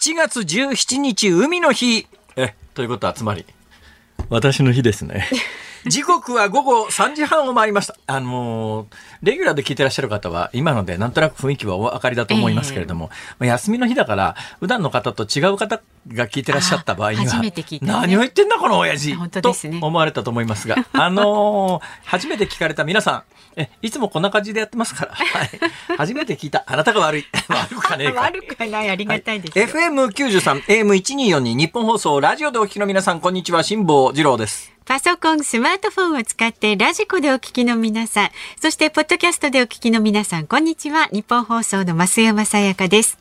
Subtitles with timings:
[0.00, 2.06] 7月17日海の日。
[2.34, 3.44] え、ということはつまり、
[4.30, 5.28] 私の日ですね。
[5.84, 7.94] 時刻は午後3時半を回りました。
[8.06, 8.86] あのー、
[9.22, 13.10] レギュラーで聞いてらっしゃる方は、今のでなんとなく雰囲気はお分かりだと思いますけれども、
[13.40, 17.52] えー、休みの日だから、普段の方と違う方が聞いてらっしゃった場合には、ね、
[17.82, 23.22] 何を言ってんだこの親父、ね、と思われたと思いますが、あのー、 初めて聞かれた皆さん、
[23.56, 25.50] え、いつもこんな感じでやってますから、 はい、
[25.98, 27.26] 初めて聞いたあなたが悪い。
[27.48, 28.08] 悪くかね。
[28.08, 34.72] 悪くない、ありがたいです、はい、FM93、AM1242 ニッポン放送、ラジオでお聞きの皆さん、こんにちは、辛坊治郎です。
[34.86, 38.30] パソコン、スマートフォンを使ってラジコでお聞きの皆さん、
[38.60, 41.08] そしてポッドキャストでお聞きの皆さん、こんにちは。
[41.12, 43.18] ニッポン放送の増山さやかです。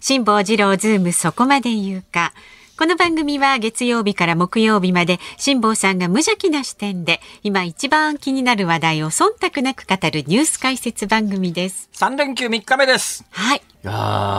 [0.00, 2.32] 辛坊治郎ズームそこまで言うか。
[2.78, 11.88] この番組は月曜日から木曜日まで辛坊さんが無邪気な視点で今一番気になる話題を忖度なく語るニュース解説番組です。
[11.94, 13.24] 3連休3日目です。
[13.30, 13.58] はい。
[13.58, 13.92] いや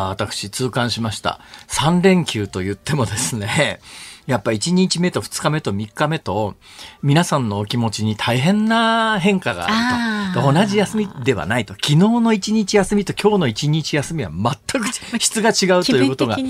[0.09, 1.39] 私痛感しました。
[1.69, 3.79] 3連休と言ってもですね、
[4.27, 6.55] やっぱ1日目と2日目と3日目と、
[7.01, 10.53] 皆さんのお気持ちに大変な変化があると。
[10.53, 11.73] 同じ休みではないと。
[11.73, 14.87] 昨日の1日休みと今日の1日休みは全く
[15.19, 16.45] 質が違うということが、よ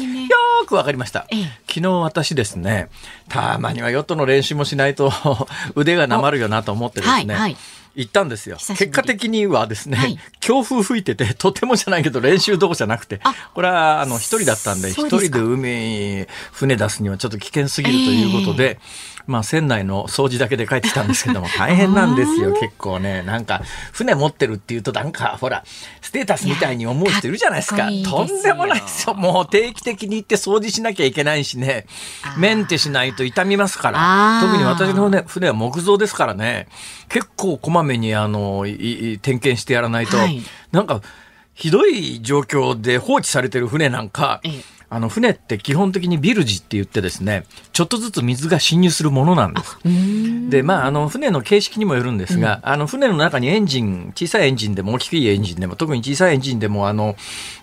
[0.66, 1.28] くわかりました。
[1.68, 2.90] 昨日私ですね、
[3.30, 5.14] たまにはヨットの練習もしないと
[5.76, 7.58] 腕がなまるよなと思ってですね、はいはい
[7.98, 8.58] 行ったんですよ。
[8.58, 13.20] 結果的にはですね、はい、強風吹いてて、とてもじゃないけど練習どこじゃなくて、
[13.56, 23.24] これはあの一人だったんで、一人で海、船出すにはちょっと危険すぎるということで、えーまあ、船内の掃除だけで帰ってきたんですけども、 大変なんですよ、結構ね。
[23.24, 23.62] なんか、
[23.92, 25.64] 船持ってるっていうと、なんか、ほら、
[26.02, 27.90] ステータスみたいに思う人いるじゃないですか。
[27.90, 29.14] いいとんでもないですよ。
[29.14, 31.86] もう定期的に行って掃除しなきゃいけないしね。
[32.38, 34.40] メンテしないと傷みますから。
[34.42, 36.68] 特に私の、ね、船は木造ですからね。
[37.10, 40.42] 結構こまめに、あの、点検してやらないと、はい、
[40.72, 41.02] なんか、
[41.54, 47.44] ひどい状況で放置されてる船なんか、ええあの船って基本的にビルジって言ってですね
[47.74, 49.78] ちょっとずつ水が侵入するものなんです。
[50.50, 57.16] でまああの船の形式にもよるんですが、うん、あの船の中にエンジン小さいエンジンでも大きいエンジンでも特に小さいエンジンでもあの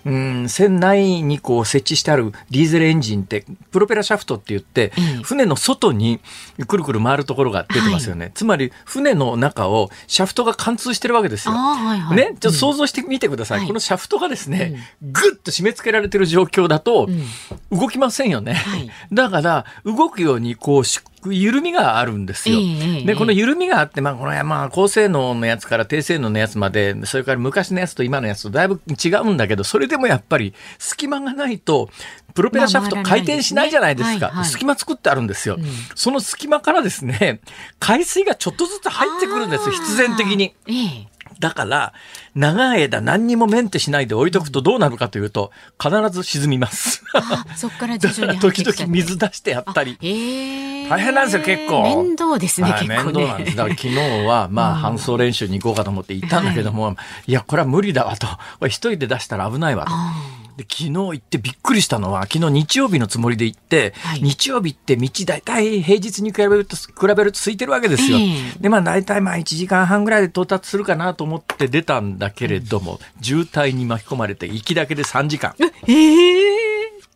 [0.05, 6.19] うん船内にこう設置してあるディーゼルエンジンってプロペラシャフトって言って、うん、船の外に
[6.67, 11.53] くるくる回るところが出てますよね、はい、つまり船の中をシャフトが貫通してるわけですよ。
[11.55, 17.07] はいはい、ねちょっと想像してみてください、うん、このシャフトがですね、ぐっと締め付けられてる状況だと、
[17.71, 18.53] 動きませんよね。
[18.53, 20.83] はい、だから動くようにこう
[21.33, 22.57] 緩みがあるんですよ。
[22.57, 31.89] えー、でこの緩みがあって、まあ、このまあ高性能のやつから低性能のやつまでそれから昔のやつと今のやつとだいぶ違うんだけどそれでもやっぱり隙間がないと
[32.33, 34.43] プロペラシャフト回転しないじゃないですか。
[34.43, 35.63] 隙間作ってあるんですよ、うん、
[35.95, 37.39] その隙間からですね
[37.79, 40.55] 海水がちょっとずつ入ってくるんですよ必然的に。
[40.67, 41.93] えーだから、
[42.33, 45.51] 長い間何にもメンテしないで置いとくとどうなるかというと、
[45.81, 47.03] 必ず沈みます。
[47.55, 49.97] そっから徐々に 時々水出してやったり。
[50.89, 51.83] 大変なんですよ、結構。
[51.83, 53.55] 面倒ですね、はい、面倒なんです。
[53.55, 56.95] だから昨日は、 まあ、搬送練習に行こうかと思って行ったんだけども、はい、
[57.27, 58.27] いや、これは無理だわと。
[58.67, 59.91] 一人で出したら危ないわと。
[60.57, 68.17] で昨日行ってびっくりしたのは昨日日曜日のつもりで行って、はい、日曜日って道大体平日に比べると比べると空いてるわけですよ。
[68.17, 75.55] えー、でまあ大体まあ1時間半ぐらいで到達するかなと思って出たんだけれども、うん、渋滞に巻き込まれて行きだけで3時間。
[75.59, 75.65] えー、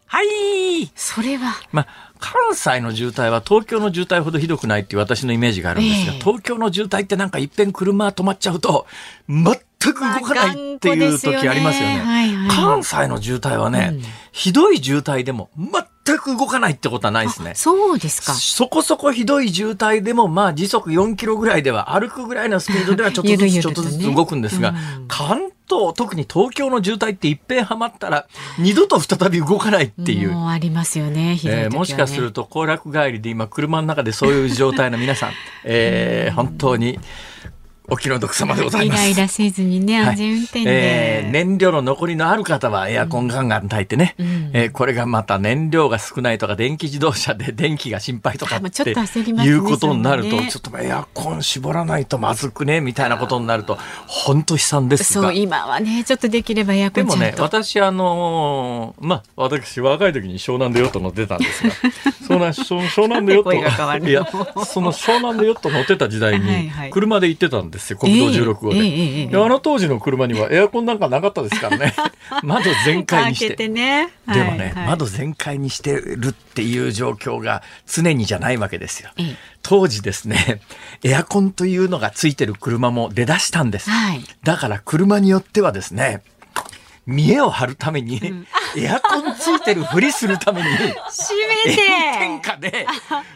[0.07, 1.55] はいそれは。
[1.71, 8.85] まあ関西の渋滞は東京の渋滞ほどひどくないっていう私のイメージがあるんですが、えー、東京の渋滞ってなんかいっぺん車止まっちゃうと、
[9.29, 11.97] 全く動かないっていう時ありますよね。
[11.97, 14.01] よねはいはい、関西の渋滞はね、うん、
[14.31, 17.53] ひどい渋滞でも全く動かないってことはないですね。
[17.55, 18.33] そうですか。
[18.33, 24.75] そこそこひどい渋滞でも、まあ時速4キロぐらいでは歩くぐらいのスピードではちょっとずつちょっとずつ動くんですが、
[25.07, 30.31] 関東、特に東京の渋滞っていっぺんはまったら、二度と再び動かないっていう。
[30.31, 35.31] もうありますよね、ねえー、もしかすると、行楽帰りで今、車の中でそういう状態の皆さん、
[35.63, 36.99] えー、本当に、
[37.91, 39.09] お気の毒様でございます。
[39.09, 53.77] イライラせずにね、安全運転で、はい、えー、燃料の残りのある方はエアコンガンガン炊いてね、うん、えー、これがまた燃料が少ないとか、電気自動車で 電気が心配とかっていうことになると、ちょっとエアコン絞らないとまずくね、みたいなことになると、
[54.07, 55.27] 本当悲惨ですが。
[55.27, 61.73] そう、今はね、ちょっとできればエアコンでもね、私、あのー、まあ、私、若い時に湘南でヨット乗ってたんですが、
[62.27, 64.25] 湘南、湘南でヨット、いや、
[64.65, 67.97] その湘南でヨット乗ってた時代に、車で行ってたんですですよ。
[67.97, 71.93] 国道16号で,、えーえー、あの当時の車にはエアコンなんかなかったですからね。
[72.43, 73.69] 窓全開にして。
[73.69, 79.09] ね、でもね、はい、窓全開にしてるっていう状況が常にじゃないわけですよ、
[79.61, 80.61] 当時ですね
[81.03, 86.21] エアコンというのがついてる車も出だしたんです、はい、だから車によってはですね
[87.05, 88.21] 見栄を張るために、
[88.77, 90.87] エアコンついてるふりするために、閉
[91.65, 91.81] めて。
[91.81, 92.85] 炎天下で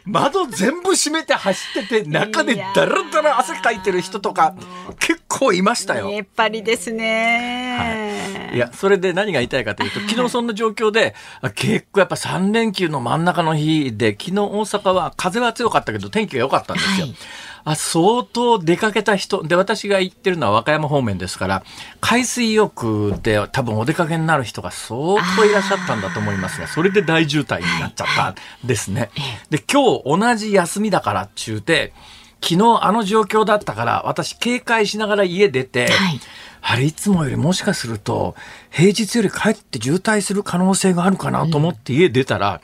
[0.05, 4.55] 窓全部閉めて走ってて中でダラダラ汗かいてる人とか
[4.99, 6.09] 結構いましたよ。
[6.11, 8.57] やっぱりですね、い。
[8.57, 17.05] や、それで何が言いたいかというと、 昨日そんな状況で、あ結構やっぱ3連休の真ん中の日で、昨日大阪は風は強かったけど天気が良かったんですよ。
[17.07, 17.15] はい
[17.65, 21.63] あ相当出かけた人で私が行ってるのは和歌山方面ですから
[22.01, 28.35] 海水浴で多分お出かけになる人が相当いらっしゃったんだと思いますがそれで大渋滞になっちゃったん
[28.67, 29.09] ですね。
[29.49, 31.93] で今日同じ休みだからっちゅうて
[32.41, 36.19] 昨日あの状況だったから私警戒しながら家出て、はい
[36.65, 38.35] あれいつもよりもしかすると
[38.71, 42.61] 平日より帰って渋滞する可能性があるかなと思って家出たら、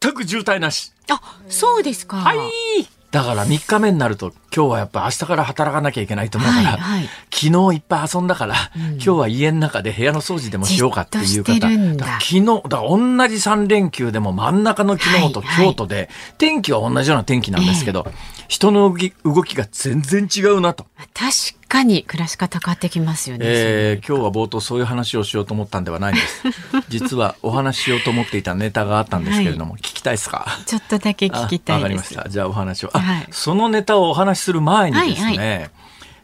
[0.00, 0.92] 全く渋滞なし。
[1.10, 2.38] あそうですかはい。
[3.10, 7.08] だから3日目になると今日はやっぱ明日から働かなきゃいけないと思うから、はいはい。
[7.32, 15.66] 昨日いっぱい遊んだから、今日は家の中で部屋の掃除でもしようかっていう方昨日だ同じ3連休でも真ん中の昨日とはいはい。
[15.68, 18.10] 京都で、天気は同じような天気なんですけど、
[18.48, 20.86] 人の動き動きが全然違うなと。
[21.14, 26.42] 確かに暮らし方変わってきますよね、えー今日は冒頭そういう話をしようと思ったんではないんです。
[26.88, 30.46] 実はお話ししようと思っていたネタがあったんですけれども、聞きたいですか？
[30.66, 32.30] ちょっとだけ聞きたあわかいですりました。
[32.30, 32.90] じゃあお話を。
[32.94, 33.26] あ、はい。
[33.30, 35.70] そのネタをお話しする前にですね、はい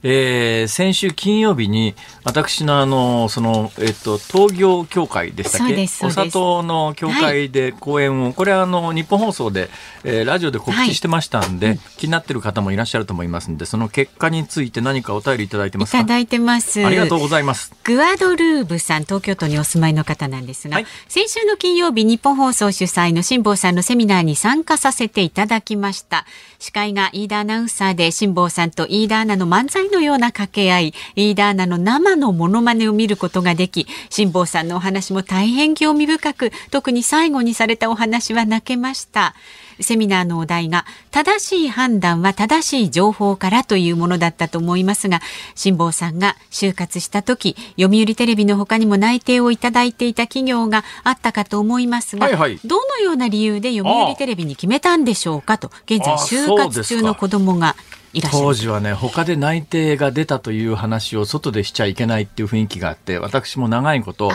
[0.07, 5.83] えー先週金曜日に私のあのそのえっと東業協会でしたっけ？
[6.07, 9.71] お砂糖の協会で講演を、これはあの日本放送で、
[10.05, 15.99] えーラジオで告知してましたんで、気になってる方もいらっしゃると思いますんでその結果について何かお便りいただいてますか？
[15.99, 16.85] いただいてます。
[16.85, 17.73] ありがとうございます。
[17.85, 20.87] グアドルーブさん、東京都にお住まいの方なんですが、はい。
[21.09, 26.27] 先週の金曜日、日本放送主催の辛坊さんのセミナーに参加させていただきました。
[26.59, 39.35] 司会が飯田アナウンサーで、辛坊さんと飯田アナの漫才のような掛け合い、飯田アナの生のモノマネを見ることができ、辛坊さんのお話も大変興味深く、特に最後にされたお話は泣けました。
[39.81, 45.21] セミナーのお題が正しい判断は正しい情報からというものだったと思いますが
[45.55, 57.77] 辛坊さんが就活した時読売テレビの他にも内定をいただいていた企業があったかと思いますが、はいはいどのような理由で読売テレビに決めたんでしょうかと現在あ就活中の子供が
[58.15, 58.45] いらっしゃる。
[58.45, 64.31] 当時はね他で内定が出たという話を外でしちゃいけないっていう雰囲気があって私も長いこと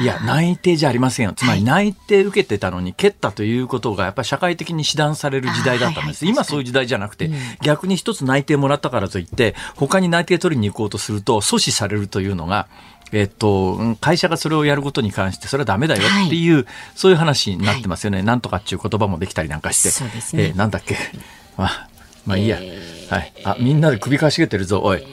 [0.00, 1.32] いや内定じゃありませんよ。
[1.34, 6.32] つまり内定受けてたのに蹴ったということがやっぱり社会的に指導される時代だったんです、はい。
[6.32, 7.30] はい今そういう時代じゃなくて、
[7.62, 12.68] 逆に一つ内定もらったからといって他に内定取りに行こうとすると阻止されるというのが
[13.12, 20.04] えっと、うん会社がそれをやることに関してそれはダメだよっていう、そういう話になってますよね、なんとかっていう言葉もできたりなんかして。
[20.36, 20.44] ね。
[20.48, 20.96] えーなんだっけ。
[21.56, 21.88] まあ
[22.26, 22.58] まあいいや、
[23.08, 23.32] はい。
[23.44, 25.06] あ、みんなで首かしげてるぞ、おい。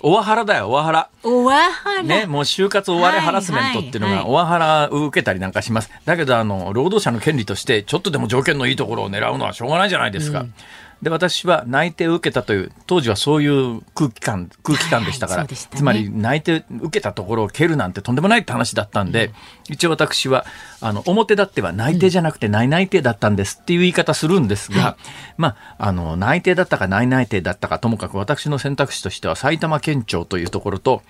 [0.00, 1.10] オワハラだよ、オワハラ。
[1.24, 5.90] おわはら、ね、もう就活終われハラスメントっていうのが、オワハラを受けたりなんかします。
[6.04, 10.46] だけど、あの、労働者の権利として、ちょっとでも条件のいいところを狙うのはしょうがないじゃないですか。
[11.02, 15.56] で、私は内定を受けたという、当時はそういう空気感、空気感でしたから、はいね。
[15.56, 19.32] つまり内定受けたところを蹴るなんてとんでもないって話だったんで、
[19.68, 20.44] 一応私は、
[20.80, 24.96] あの、表立っては内定じゃなくて内内定だったんですっていう言い方するんですが、
[25.36, 31.02] まあ、あの、内定だったか内内定だったかともかく私の選択肢としては埼玉県庁というところと、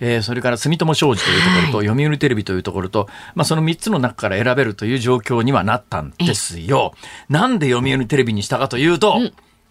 [0.00, 6.94] えーそれから住友商事というところと、読売テレビというところと、まあ、その3つの中から選べるという状況にはなったんですよ。
[7.28, 9.20] なんで読売テレビにしたかというと、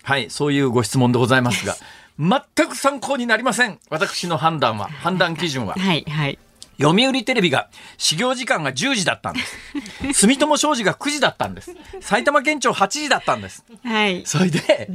[0.03, 1.75] はい、そういうご質問でございますが、
[2.57, 3.79] 全く参考になりません。
[3.89, 5.75] 私の判断は、判断基準は。
[5.79, 6.39] はいはい
[6.77, 9.39] 読売テレビが始業時間が10時だったんで
[10.13, 10.25] す。
[10.25, 11.73] 住友商事が9時だったんです。
[12.01, 13.63] 埼玉県庁8時だったんです。
[13.83, 14.89] はいそれで、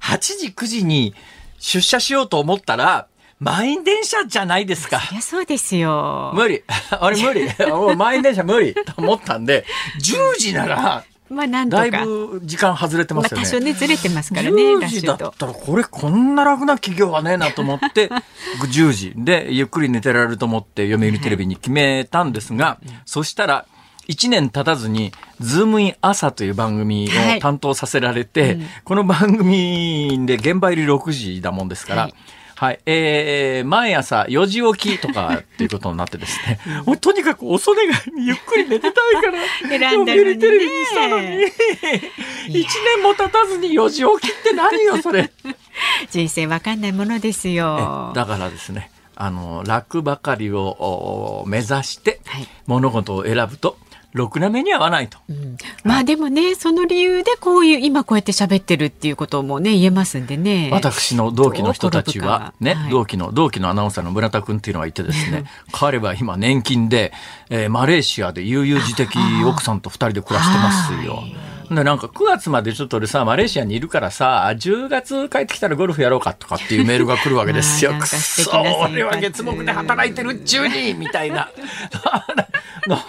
[0.00, 1.14] 8時9時に
[1.60, 3.06] 出社しようと思ったら、
[3.40, 5.00] 満員電車じゃないですか。
[5.10, 6.62] いやそうですよ無理。
[6.90, 7.48] あれ無理？
[7.72, 8.74] もう満員電車無理？
[8.74, 9.64] と思ったんで、
[9.98, 13.46] 10時なら、まあだいぶ時間外れてままあすよね。
[13.46, 18.10] 多少ねずれてますからね10ラッシ時だったらこれこんな楽な企業はねえなと思って
[18.70, 23.64] 10時でゆっくり寝てられると思って読売テレビに決めたんですが、そしたら
[24.08, 32.02] 1年経たずに「ズームイン朝」という番組はいを担当させられて、この番組で現場入り6時だもんですから。
[32.02, 32.14] はい
[32.60, 32.80] はい。
[32.84, 36.60] えー、毎朝4時起きとかっていうことになってですね。
[36.84, 41.46] もうとにかく俺がゆっくり寝てたいから、 選んだのテレビにしたのに。
[42.48, 45.30] 一年も経たずに4時起きって何よ、それ。
[46.12, 53.78] 人生わかんないものですよだからですね、あの、楽ばかりをお目指してはい物事を選ぶと、
[54.12, 55.18] ろくな目に合わないと。
[55.28, 60.70] うん、まあでもね、その理由でこういう今こうやって喋ってるっていうこともね言えますんでね。
[60.72, 67.12] 私の同期の人たちはね、はい、同期の同期のアナウンサーの村田君っていうのがいてですね、彼は今年金で、
[67.50, 71.22] えー、マレーシアで悠々自適奥さんと二人で暮らしてますよ。
[71.70, 77.92] で、なんか9月までちょっと俺さ、マレーシアにいるからさ、10月帰ってきたらゴルフやろうかとかっていうメールが来るわけですよ。
[78.00, 78.50] くそ、
[78.90, 81.48] 俺は月木で働いてるっちゅうにみたいな。
[82.86, 83.04] なんか、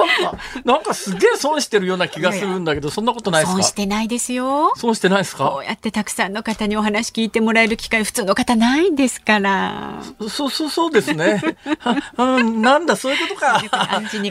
[0.66, 3.62] なんかすげえ損してるような気がするんだけど、そんなことないですか？
[3.62, 4.74] 損してないですよ。
[4.76, 5.46] 損してないですか？
[5.50, 10.02] こうやってたくさんの方にお話聞いてもらえる機会、普通の方ないんですから。
[10.30, 11.42] そう、そう、そうですね。
[12.18, 13.62] うん、なんだ、そういうことか。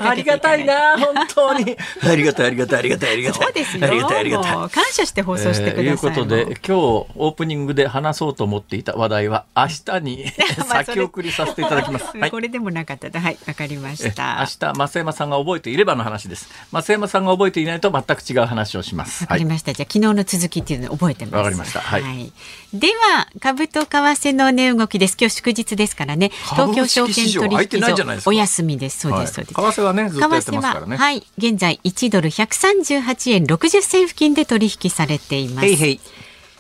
[0.09, 1.77] ありがたいな、本当に。
[2.07, 3.43] ありがたい、ありがたい、ありがたい、ありがたい。
[3.43, 3.87] そうですよ。
[3.87, 4.71] ありがたい、ありがたい。
[4.71, 5.83] 感謝して放送してください。
[5.83, 10.27] と、えー、いうことで、今日オープニングで話そうと思っていた話題は、明日に
[10.67, 12.05] 先送りさせていただきます。
[12.19, 14.39] はい、これでもなかったはい、わかりました。
[14.41, 16.49] 明日、増山さんが覚えていればの話です。
[16.73, 19.25] 増山さんが覚えていないと全く違う話をします。
[19.25, 19.71] わかりました。
[19.71, 21.35] はい、じゃあ昨日の続きっていうのを覚えてます。
[21.37, 21.81] わかりました。
[21.81, 22.03] はい。
[22.03, 22.33] はい、
[22.73, 25.17] では株と為替の値動きです。
[25.19, 26.31] 今日祝日ですからね。
[26.55, 29.01] 東京証券取引所お休みです。
[29.01, 29.55] そうです、そうです。
[29.55, 30.97] 為替はねずっとやってますからね。
[30.97, 31.27] はい。
[31.39, 35.67] 現在1ドル138円60銭付近で取引されています。
[35.67, 36.01] へいへい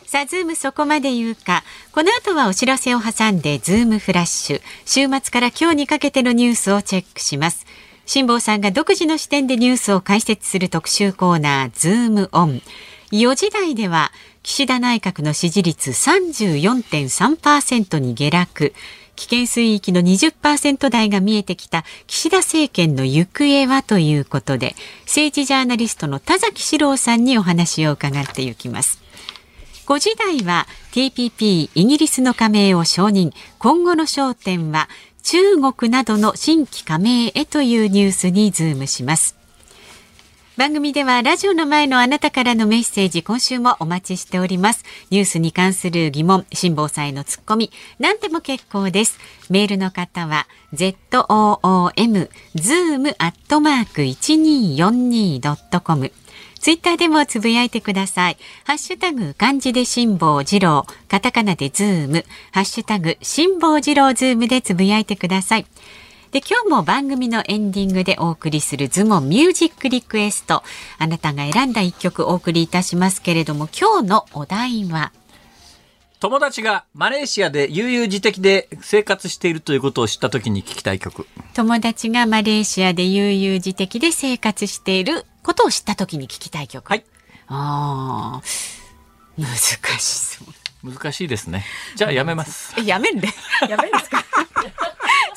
[0.06, 1.62] さあ、ズームそこまで言うか。
[1.92, 4.60] この後はお知らせを挟んで、ズームフラッシュ。
[4.84, 7.64] 週末から今日にかけてのニュースをチェックします。
[8.06, 12.60] 辛坊さんが独自の視点でニュースを解説する特集コーナー、ズームオン。
[13.12, 14.10] 4時台では、
[14.42, 18.74] 岸田内閣の支持率34.3%に下落。
[19.20, 28.98] 危険水域の20%台が見えてきた岸田政権の行方はということで政治ジャーナリストの田崎史郎さんにお話を伺っていきます。
[29.86, 33.32] 5時台は TPP イギリスの加盟を承認。
[33.58, 34.88] 今後の焦点は
[35.22, 39.39] 中国などの新規加盟へというニュースにズームします。
[40.60, 44.84] 番組ではラジオの前のあなたからのメッセージ今週もお待ちしております。
[45.08, 49.18] ニュースに関する疑問辛坊さんへのツッコミ何でも結構です。
[49.48, 56.12] メールの方は zoom zoom アットマーク 1242.com
[56.60, 58.36] ツイッターでもつぶやいてください。
[58.64, 65.64] ハッシュタグ漢字で辛坊治郎、カタカナでズーム、ハッシュタグ辛坊治郎ズームでつぶやいてください。
[66.32, 70.62] で、今日も番組のエンディングでお送りするズームオンミュージックリクエスト。
[70.98, 75.10] あなたが選んだ一曲お送りいたしますけれども、今日のお題は？
[76.20, 81.26] 友達がマレーシアで悠々自適で生活しているということを知った時に聞きたい曲。
[81.54, 86.88] 友達がマレーシアで悠々自適で生活していることを知った時に聞きたい曲。
[86.88, 87.04] はい。
[87.48, 88.42] ああ、
[89.36, 89.48] 難
[89.98, 90.92] しそう。
[90.92, 91.64] 難しいですね。
[91.96, 92.72] じゃあやめます。
[92.78, 93.26] え、やめんで。
[93.68, 94.19] やめんですか？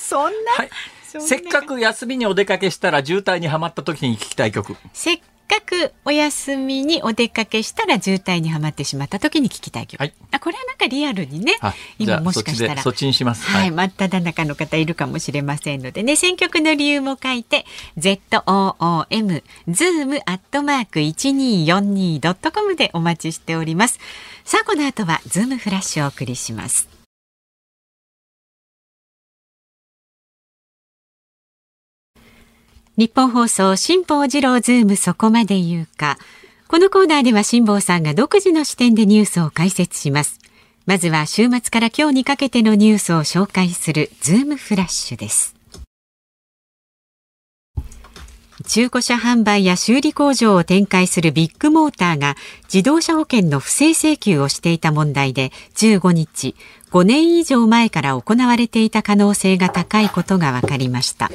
[0.04, 0.70] そんな、はい、
[1.04, 4.76] せっかく休みにお出かけしたら渋滞にはまった時に聞きたい曲。
[4.92, 5.18] せっ
[5.48, 11.54] かくお休みにお出かけしたら渋滞にはまってしまった時に聞きたい曲、はい、あこれはなんかリアルにね
[12.00, 12.82] 今もしかしたら。
[12.82, 17.66] そっちにします、はい、真っ只中の方いるかもしれませんのでね選曲の理由も書いて
[17.98, 24.00] ZOOM zoom アットマーク 1242.com でお待ちしております。
[24.46, 26.93] さあこの後はズームフラッシュをお送りします
[32.96, 36.20] ニッポン放送辛坊治郎ズームそこまで言うか。
[36.68, 40.40] このコーナーでは辛坊さんが独自の視点でニュースを解説します。
[40.86, 45.56] まずは週末から今日にかけてのニュースを紹介するズームフラッシュです。
[48.68, 52.36] 中古車販売や修理工場を展開するビッグモーターが
[52.72, 56.56] 自動車保険の不正請求をしていた問題で15日
[56.92, 61.30] 5年以上前から行われていた可能性が高いことが分かりました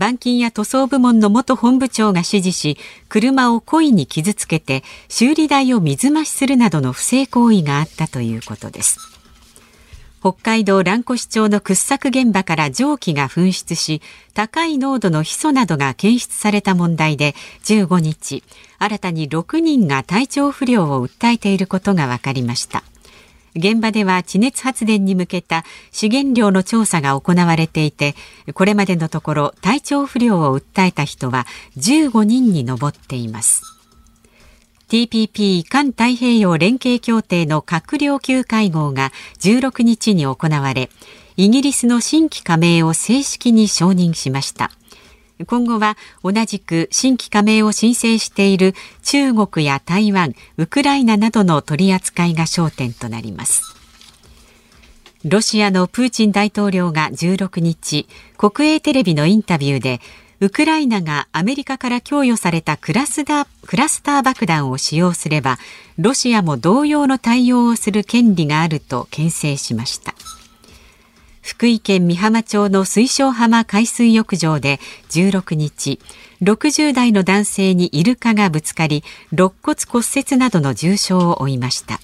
[0.00, 2.78] 板金や塗装部門の元本部長が指示し
[3.10, 8.98] 車を故意に傷つけて修理代を水増しするなどの不正行為があったということです。
[10.22, 14.00] 北海道蘭越町の掘削現場から蒸気が噴出し
[14.32, 18.42] 高い濃度のヒ素などが検出された問題で15日
[18.78, 22.84] 新たに6人が体調不良を訴えていることが分かりました。
[23.56, 28.14] 現場では地熱発電に向けた資源量の調査が行われていて
[28.54, 33.62] これまでのところ体調不良を訴えた人は15人に上っています。
[34.88, 40.90] TPP 環太平洋連携協定の閣僚級会合が16日に行われ
[41.36, 44.72] イギリスの新規加盟を正式に承認しました。
[45.46, 53.74] 今後は同じく新規加盟を申請している中国や台湾、ウクライナなどの取り扱いが焦点となります。
[55.24, 58.06] ロシアのプーチン大統領が16日、
[58.38, 60.00] 国営テレビのインタビューで、
[60.42, 65.58] ウクライナがアメリカから供与されたクラスタークラスター爆弾を使用すれば
[65.98, 70.14] ロシアも同様の対応をする権利があると牽制しました
[71.42, 74.78] 福井県美浜町の水晶浜海水浴場で
[75.10, 75.98] 16日
[76.42, 82.00] 60代の男性にイルカがぶつかり肋骨骨折などの重傷を負いました。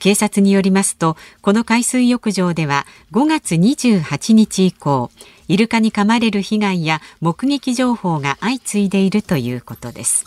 [0.00, 5.10] 警察によりますとこの海水浴場では5月28日以降
[5.48, 10.24] イルカに噛まれる被害や目撃情報が相次いでいるということです。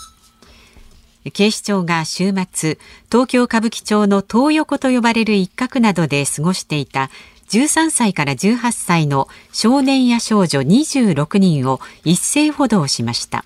[1.33, 2.79] 警視庁が週末
[3.12, 7.12] 東京歌舞伎町の東横と呼ばれる一角などで過ごしていた
[7.51, 13.43] 13歳から18歳の少年や少女26人を一斉補導しました。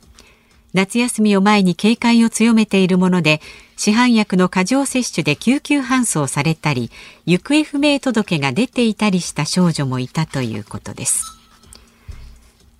[0.75, 3.41] 夏休みを前に警戒を強めているもので
[3.77, 6.91] 市販薬の過剰摂取で救急搬送されたり
[7.25, 11.23] 行方不明届が出ていたりした少女もいたということです。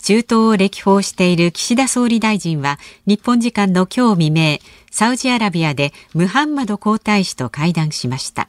[0.04, 2.78] 中東を歴訪している岸田総理大臣は
[3.08, 4.60] 日本時間の今日未明
[4.92, 8.48] サウジアラビアでムハンマド皇太子と会談しました。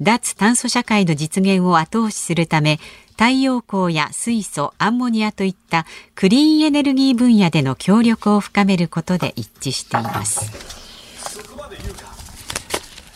[0.00, 2.78] 脱炭素社会の実現を後押しするため
[3.12, 10.74] 太陽光や水素アンモニアといったクリーンエネルギー分野での協力を深めることで一致しています。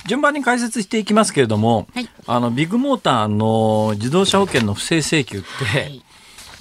[0.07, 6.03] 順番に解説していきますけれども、はい、あのビッグモーターの自動車保険の不正請求って、はい、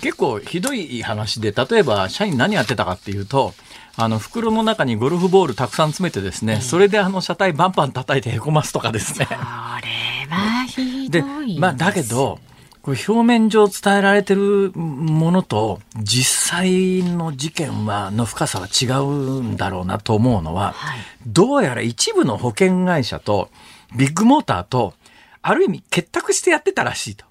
[0.02, 3.54] 結構ひどい話で例えば社員何やってたかっていうと
[3.98, 9.26] あの、袋の中にゴルフボールたくさん詰めてですね、それであの車体バンバン叩いてへこますとかですね。
[9.26, 11.60] それはひどいで。
[11.60, 12.40] まあ、だけど、
[12.84, 23.50] これ表面上伝えられてるものと実際の事件はの深さは違うんだろうなと思うのは、はい、どうやら一部の保険会社と
[23.98, 24.94] ビッグモーターと
[25.42, 27.26] ある意味結託してやってたらしいと。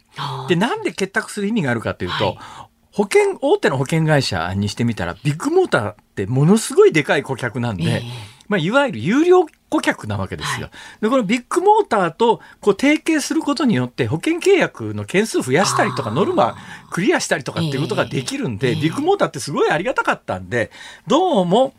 [0.49, 2.39] で、なんで結託する意味があるかというと、はい、
[2.97, 8.03] 保険、大手の保険会社にしてみたら、ビッグモーターってものすごいでかい顧客なんで、えー、
[8.49, 10.69] まあ、いわゆる有料顧客なわけですよ。
[10.69, 16.57] はい、で、このビッグモーターとこう提携することによって、保険契約の件数増やしたりとか、ノルマ
[16.91, 20.71] クリアしたりとかっていうことができるんで、えー、ビッグモーターってすごいありがたかったんで、
[21.07, 21.75] どうも、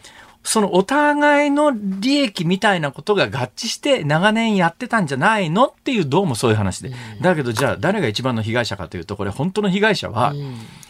[0.47, 6.91] そのお互いの利益みたいなことが合致して長年やってたんじゃないのっていうどうもそういう話で。
[7.19, 10.33] だけどじゃあ誰が一番の被害者かというとこれ本当の被害者は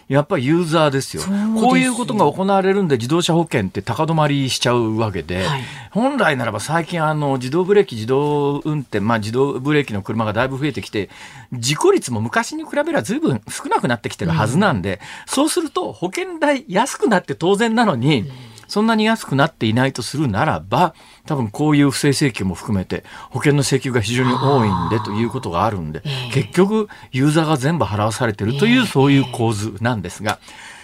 [0.07, 1.23] やっぱりユーザーですよ。
[1.59, 11.09] こういうことが行われるんで自動車保険って高止まりしちゃうわけで、はい、本来ならば最近あの自動ブレーキ自動運転、まあ自動ブレーキの車がだいぶ増えてきて
[11.51, 18.27] 事故率も昔に比べれば随分少なくなってきてるはずなんで、うん、そうすると保険代安くなって当然なのに、うん
[18.67, 20.93] そんなに安くなっていないとするならば、
[21.25, 26.01] 多分こういう不正請求も含めて保険の請求が非常に多いんでということがあるんで、
[26.33, 30.39] 結局ユーザーが全部払わされてるというそういう構図なんですが、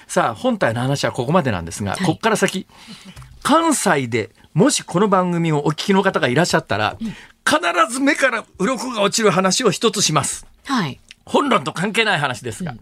[0.07, 2.67] さあ本体の話はここまでなんですが、ここから先、
[3.41, 6.97] 関西でもしこの番組をお聞きの方がいらっしゃったら、
[7.45, 10.45] 必ず目から鱗が落ちる話を一つします。
[10.65, 10.99] はい。
[11.25, 12.79] 本論と関係ない話ですが、うん。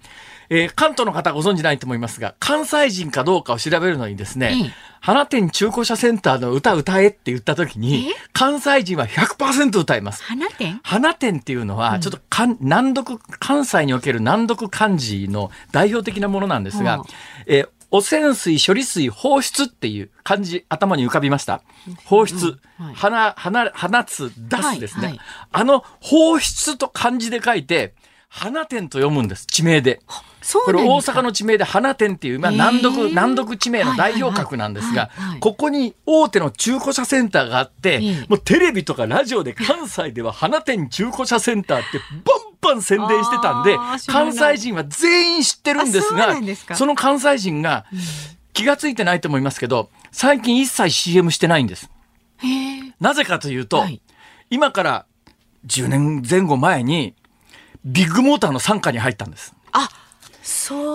[0.50, 10.24] えー、関東の方ご存知ないと思いますが、関西人かどうかを調べるのにですね、うん、花店中古車センターの歌歌えって言った時に、関西人は100%歌います。
[10.24, 17.04] 花店花店っていうのは、ちょっとか、うん、難読、関西における難読漢字の代表的なものなんですが、うん、
[17.48, 21.62] えー汚染水処理水放出っていう漢字頭に浮かびました。
[22.06, 22.58] 放出。
[22.80, 22.96] うんはい、
[23.36, 25.20] 放、放、つ、出すですね、はいはい。
[25.52, 27.94] あの放出と漢字で書いて、
[28.30, 29.46] 花店と読むんです。
[29.46, 30.00] 地名で。
[30.66, 43.78] これ大阪の地名で花店っていう、まあ、難読、難読地名の代表格なんですが、ここに大手の中古車センターがあって、もうテレビとかラジオで関西では花店中古車センターってバンバン宣伝してたんで、
[44.08, 46.36] 関西人は全員知ってるんですが、
[46.76, 47.86] その関西人が
[48.54, 51.90] 気がついてないと思いますけど、最近一切 CM してないんです。
[53.00, 53.86] なぜかというと、
[54.50, 55.06] 今から
[55.68, 57.14] 10年前後前に、
[57.86, 59.56] ビッグモーターの傘下に入ったんです。
[59.72, 59.90] あ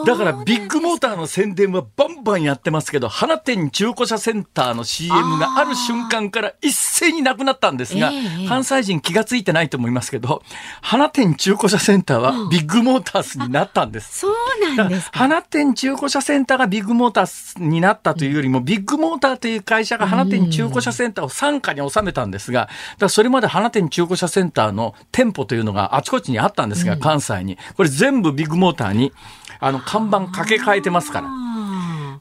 [0.04, 8.10] だからビッグモーターの宣伝はバンバンやってますけど、花店中古車センターの CM がある瞬間から一斉になくなったんですが、
[8.48, 10.42] 関西人気がついてないと思いますけど、
[10.80, 14.20] 花店中古車センターはビッグモータースになったんです。
[14.20, 27.58] そうなんです花店中古車センターがビッグモータースになったというよりも、ビッグモーターという会社が花店中古車センターを傘下に収めたんですが、だそれまで花店中古車センターの店舗というのがあちこちにあったんですが、関西に。
[27.76, 29.12] これ全部ビッグモーターに
[29.60, 31.28] あの、看板掛け替えてますから。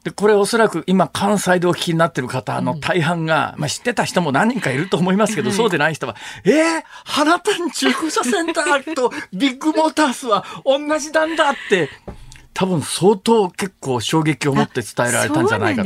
[0.06, 11.90] で、これおそらく今関西でお聞きになってる方の大半が、まあ知ってた人も何人かいると思いますけど、そうでない人は、えー、花店中古車センターとビッグモータースは同じなんだって、
[12.54, 15.84] 多分相当結構衝撃を持って伝えられたんじゃないか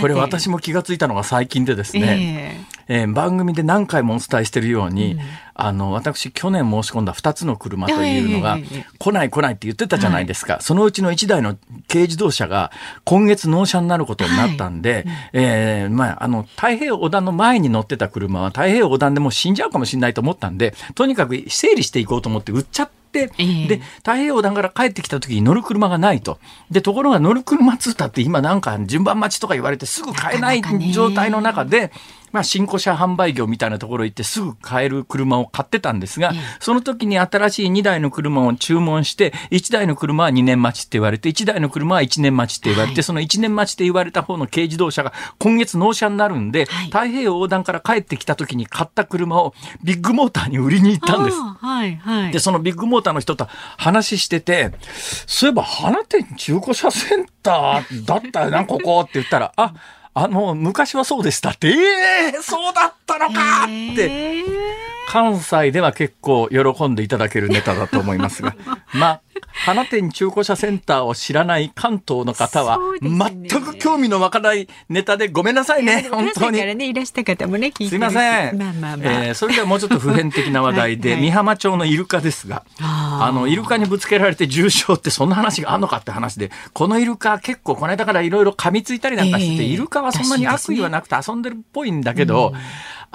[0.00, 5.20] これ私も気がついたのが最近でですね、えー、えー、番組で何回もお伝えしているように、うん、
[5.54, 8.58] あの私去年申し込んだ2つの車というのが、
[8.98, 11.56] 来ない来ないって言ってたじゃないですか、はい、そのうちの1台の
[11.88, 12.70] 軽自動車が
[13.04, 22.96] 今月納車になることになったんで、はい、えー、まあ、あの太平洋横断の前に乗ってた車は太平洋横断でもう死んじゃうかもしれないと思ったんでとにかく整理していこうと思って売っちゃって。
[23.16, 26.38] で太平洋横断から帰ってきた時に乗る車がないと。
[26.70, 30.60] でところが乗る車つったって今なんか順番待ちとか言われてすぐ買えない
[30.92, 31.92] 状態の中で
[32.36, 51.38] まあ、新古車販売業みたいなところ行ってすぐ買える車を買ってたんですが、その時に新しい2台の車を注文して、1台の車は2年待ちって言われて、1台の車は1年待ちって言われて、その1年待ちって言われた方の軽自動車が今月納車になるんで、太平洋横断から帰ってきた時に買った車をビッグモーターに売りに行ったんです。
[51.40, 54.72] はいはい、で、そのビッグモーターの人と話してて、
[55.26, 59.72] そういえば花店中古車センターだったよな、ここって言ったら、あ、
[60.18, 64.42] あの、昔はそうでしたって、ええー、そうだったのかって、
[65.06, 68.54] 関西では結構喜んでいただけるネタだと思いますが、
[68.92, 69.20] まあ、
[69.52, 76.58] 花店中古車センターを知らない関東の方は、全く興味のわからないネタでごめんなさいね、本当に。
[76.58, 78.58] ね、いらした方もね、聞いてすいません。
[78.58, 79.12] まあまあまあ。
[79.24, 81.18] えー、それではもうちょっと普遍的な話題で、はい。
[81.18, 92.52] はい、美浜町のイルカですが、あの、イルカにぶつけられて重傷ってそんな話があるのかって話で、このイルカ結構この間からいろいろ噛みついたりなんかしてて、えー、イルカはそんなに悪意はなくて遊んでるっぽいんだけど、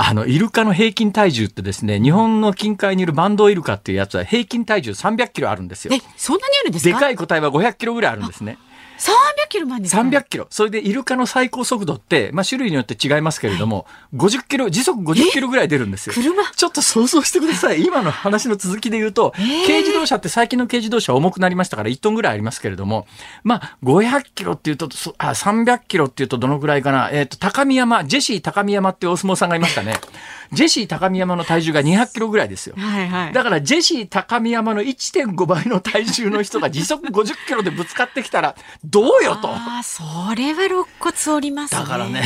[0.04, 5.94] あの、イルカの平均体重ってですね、日本の近海にいるバンドイルカっていうやつは平均体重300キロあるんですよ。
[5.94, 6.98] え、そんなにあるんですか？
[6.98, 8.58] でかい個体は500キロぐらいあるんですね。
[9.02, 10.46] 300キロまで300キロ。
[10.52, 16.14] それでイルカの最高速度って、まあ種類によって違いますけれども、50キロ、時速50キロぐらい出るんですよ。
[16.14, 16.44] 車？
[16.56, 17.82] ちょっと想像してください。
[17.86, 19.34] 今の話の続きで言うと、
[19.66, 23.08] 軽自動車って最近の軽自動車重くなりましたから1トンぐらいありますけれども、
[23.44, 24.88] まあ500キロっていうと、
[25.18, 27.10] あ300キロっていうとどのぐらいかな？
[27.12, 29.96] えっ、ー、と、高見山、ジェシー高見山っていうお相撲さんがいましたね。
[30.52, 32.76] ジェシー高見山の体重が200キロぐらいですよ。
[32.78, 38.56] はいはい、だからジェシー高見山の1.5倍の体重の人が時速50キロでぶつかってきたら、
[38.92, 39.50] どうよと。
[39.50, 40.04] あそ
[40.36, 41.82] れは肋骨折りますね。
[41.82, 42.22] だからね。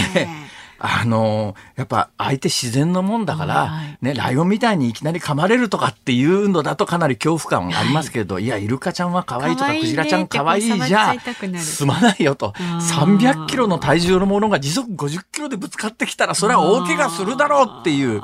[0.77, 11.15] あのやっぱ相手自然のもんだから、はい、ね、ライオンみたいにいきなり噛まれるとかっていうのだとかなり恐怖感ありますけれど、はい、いやイルカちゃんは可愛いとかクジラちゃん可愛いじゃ
[11.59, 18.21] 済まないよと300キロの体重のものが時速50キロでぶつかってきたらそれは大怪我するだろうっていう、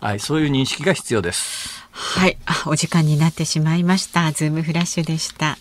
[0.00, 1.82] はい、そういう認識が必要です。
[1.92, 4.32] はいあ、お時間になってしまいました。
[4.32, 5.58] ズームフラッシュでした。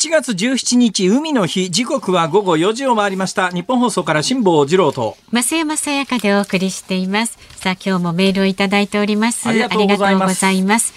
[0.00, 1.70] 7月17日海の日。
[1.70, 3.50] 時刻は午後4時を回りました。
[3.50, 5.18] 日本放送から辛坊治郎と。
[5.30, 7.36] 増山さやかでお送りしています。
[7.56, 9.46] さあ今日もメールをいただいております。
[9.46, 10.94] ありがとうございます。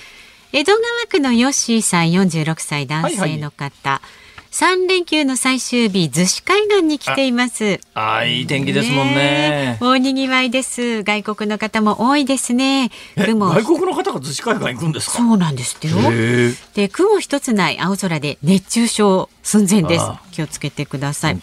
[0.53, 4.22] 江戸川区のヨッシーさん46歳男性の方、はいはい
[4.55, 7.79] 三連休の最終日、逗子海岸に来ています。
[7.95, 9.79] ああ、いい天気ですもんね。
[9.81, 11.01] 大にぎわいです。
[11.01, 12.91] 外国の方も多いですね。
[13.15, 15.17] 雲外国の方が逗子海岸行くんですか？
[15.17, 15.97] そうなんですよ。
[16.75, 20.05] で、雲一つない青空で熱中症寸前です。
[20.31, 21.39] 気をつけてください。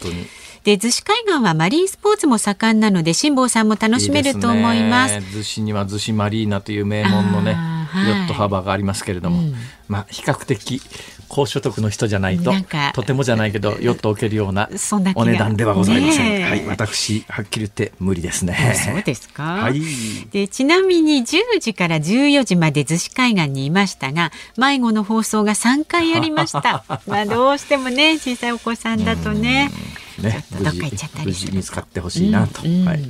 [0.62, 5.16] で逗子海岸はマリンスポーツも盛んなので辛坊さんも楽しめると思います。
[5.16, 9.54] 逗子には逗子マリーナという名門のね、はい、ヨット幅がありますけれども、うん、
[9.88, 10.80] まあ比較的
[11.30, 12.52] 高所得の人じゃないと
[12.92, 14.68] とてもじゃないけどヨット置けるような
[15.14, 18.56] お値段ではございません、ね、はい私はっきり言って無理ですね。
[18.74, 19.80] そうですか、はい、
[20.32, 26.84] でちなみに10時から14時まで逗子海岸にいましたが迷子の放送が3回ありました。
[27.06, 29.70] まあどうしてもね小さいお子さんだとね
[30.18, 33.00] ねどっか行っちゃったり見つかってほしいなと、うんうん、はい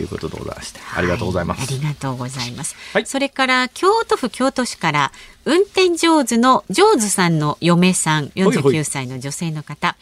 [0.00, 1.62] いうことでございまして、ありがとうございます。
[1.62, 2.76] ありがとうございます。
[2.92, 5.12] はい、それから京都府京都市から
[5.44, 9.96] 運転上手の上手さんの嫁さん、49歳の女性の方。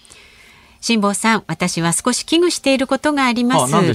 [0.81, 3.72] 辛坊さん、私は少し危惧していることがあります。
[3.72, 3.94] はあ、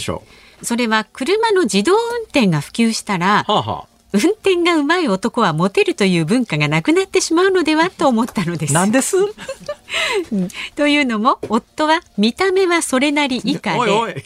[0.61, 8.73] それは車の自動運転が普及したら、はあはあ運転がうまい男はモテるという文化がなくなってしまうのではと思ったのです。
[8.73, 9.15] なんです？
[10.75, 14.23] というのも夫は見た目はそれなり以下で。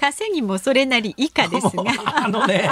[0.00, 1.84] 稼ぎもそれなり以下ですが。
[2.24, 2.68] あの、ね、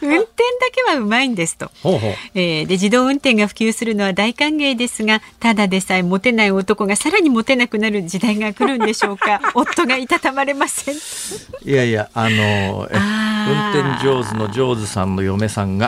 [0.00, 1.70] 運転だけはうまいんですと。
[1.82, 9.40] ほうほう、えー、で自動運転が普及するのは大歓迎ですがただでさえモテない男がさらにモテなくなる時代が来るんでしょうか？
[9.54, 10.94] 夫がいたたまれません。
[10.94, 15.81] いやいやあの運転上手の上手さんの嫁さんが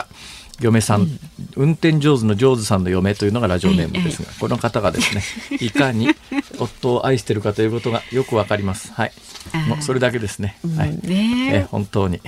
[0.59, 1.19] 嫁さん、うん、
[1.55, 5.21] 運転上手の上手さんの嫁というのがラジオネームですが、この方がですね
[5.59, 6.09] いかに
[6.59, 8.91] 夫を愛しているかということがよくわかります。
[8.93, 9.11] はい、
[9.67, 10.57] もうそれだけですね。
[10.77, 12.21] はい、ねえ本当に。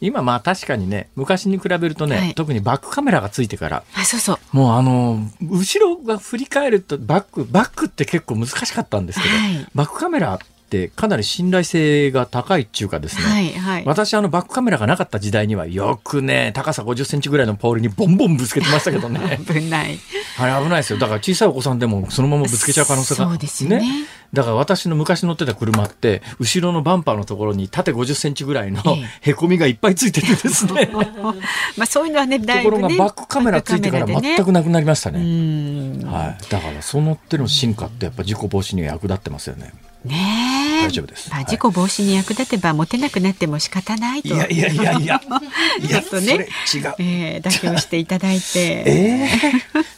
[0.00, 2.34] 今まあ確かにね昔に比べるとね、はい。
[2.34, 4.38] 特にバックカメラがついてからあ、そうそう。
[4.52, 9.66] もうあの後ろが振り返るとバックバックって結構難しかったんですけど、はい。
[9.74, 13.84] バックカメラってかなり信頼性が高いっていうかですね、はい、はい。
[13.86, 19.98] 私あのバックカメラがなかった時代にはよくね高さ50センチぐらいのポールにボンボンぶつけてましたけどね 危ない。
[20.38, 28.82] あれ危ないですよだから小さいお子さんでもそのままぶつけちゃう可能性がそうですよねだから私の昔乗ってた車って後ろのバンパーのところに縦50センチぐらいの
[29.22, 30.90] えへこみがいっぱいついててですね
[31.76, 32.88] まあ、そういうのはね、だところが。
[32.88, 35.20] バックカメラついてから全くなくなりましたうね。
[35.20, 36.02] ん。
[36.06, 39.72] はい、だからその手の進化ってやっぱ事故防止には役立ってますよね。
[40.04, 40.86] ねえ。
[40.86, 41.28] 大丈夫です。
[41.30, 41.46] まあ、はい。
[41.46, 44.28] 事故防止に役立てば、モテなくなっても仕方ないと。
[44.28, 45.20] いやいやいやいや、
[45.82, 46.34] いやちょっとね。
[46.34, 46.94] 違う。
[46.98, 48.84] えー、妥協していただいて。
[48.86, 49.28] え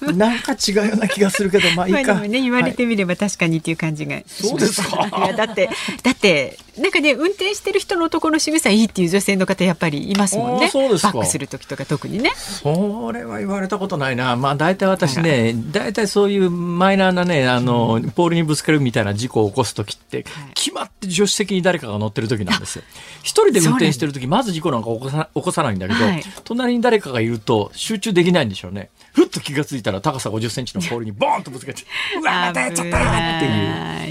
[0.02, 2.14] ー、 なんか違うような気がするけど、まあいいか。
[2.14, 5.06] まあでもね言われてみれば確かにっていう感じがしました、そうですか？
[5.18, 5.68] いやだって
[6.02, 11.12] だってなんかね運転してる人の男の仕草いいっていう女性の方やっぱりいますもんあねーそうですか。
[11.12, 12.32] バックする時とか特にね。
[12.36, 14.34] それは言われたことないな。
[14.36, 20.24] まあ大体私ね、大体そういうマイナーなね、あの、ポールにぶつかるみたいな事故を起こす時って、
[20.54, 22.84] 決まって助手席に誰かが乗ってる時なんですよ。
[23.22, 26.22] 一人で運転してる時、まず事故なんか起こさ起こさないんだけど、はい。
[26.44, 28.90] 隣に誰かがいると集中できないんでしょうね。
[29.12, 31.82] ふっと気がついたら高さ50センチのポールにボーンとぶつけて、
[32.20, 33.46] うわ、またやっちゃったよって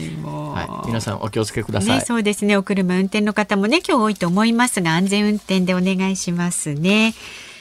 [0.05, 1.99] いう、はい、皆さんお気をつけください。
[1.99, 2.57] ね、そうですね。
[2.57, 7.13] お車運転の方もね今日多いと思いますが安全運転でお願いしますね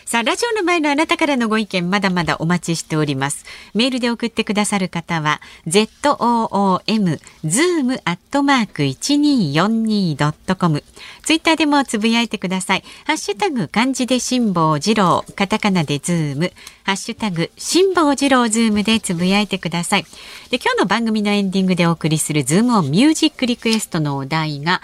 [0.09, 3.45] さあラジオの前のあなたからのご意見まだまだお待ちしております。
[3.75, 10.83] メールで送ってくださる方は ZOOM zoom アットマーク 1242.com
[11.25, 12.85] ツイッターでもつぶやいてください。
[13.05, 15.27] ハッシュタグ漢字で辛抱二郎。
[15.37, 16.55] カタカナでズーム。
[16.85, 20.05] ハッシュタグ辛坊治郎ズームでつぶやいてください。
[20.49, 24.81] で今日の番組のエンディングでお送りするズームオンミュージックリクエストのお題が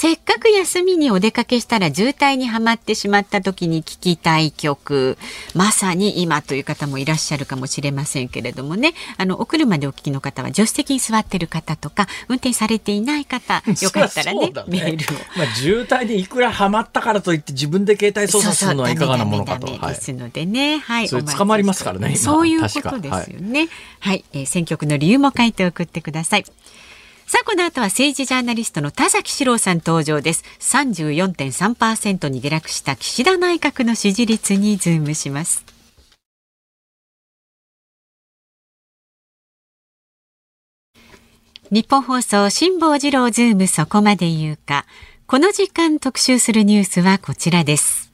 [0.00, 5.18] せっかく休みにお出かけしたら渋滞にはまってしまった時に聴きたい曲。
[5.56, 8.94] まさに今という方もいらっしゃるかもしれませんけれどもね。
[9.16, 15.18] あのお車でお聞きの方は助手席に座ってる方とか運転されていない方よかったらねそうだメールを。
[15.36, 19.66] まあ、渋滞でいくらハマったからといって自分で携帯操作するのはいかがなものかと。
[19.66, 22.18] ですのでね、はい、捕まりますからね今。
[22.18, 23.68] そういうことですよね。
[23.98, 26.44] はい、えー選曲の理由も書いて送ってください。
[27.28, 30.44] さあ、この後は政治ジャーナリストの田崎史郎さん登場です。
[30.60, 35.62] 34.3%に下落した岸田内閣の支持率にズームします。
[41.70, 44.86] ニッポン放送辛坊治郎ズームそこまで言うか。
[45.26, 48.10] この時間特集するニュースはこちらです。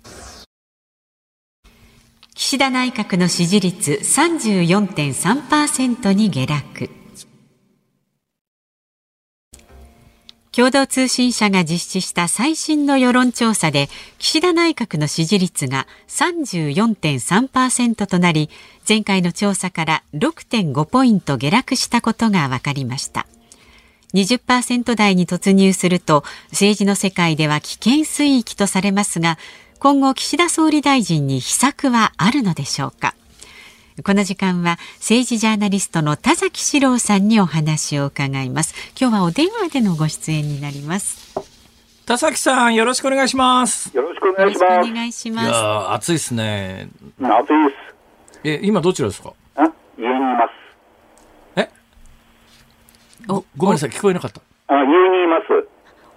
[2.34, 7.03] 岸田内閣の支持率34.3%に下落。
[10.54, 13.88] 共同通信社が実施した最新の世論調査で
[14.18, 18.48] 岸田内閣の支持率が34.3%となり
[18.88, 23.26] 前回の調査から6.5ポイント下落したことが分かりました。
[24.14, 29.38] 20%台に突入すると政治の世界では危険水域とされますが
[29.80, 33.16] 今後岸田総理大臣に秘策はあるのでしょうか。
[34.02, 41.38] この時間は政治ジャーナリストの田崎史郎さんにお話を伺います今日はお電話でのご出演になります
[42.04, 43.96] 田崎さん、よろしくお願いします。
[43.96, 44.88] よろしくおよろしくお願いします。
[44.90, 46.88] い願いしますやー、暑いですね。
[47.22, 47.52] 暑い
[48.44, 49.30] え、今どちらですか？
[49.30, 49.40] です。
[49.62, 50.46] あ、家にいま
[51.56, 51.60] す。
[51.60, 51.70] え？
[53.26, 54.42] ごごめんなさい、聞こえなかった。
[54.66, 55.66] あ、家にいます。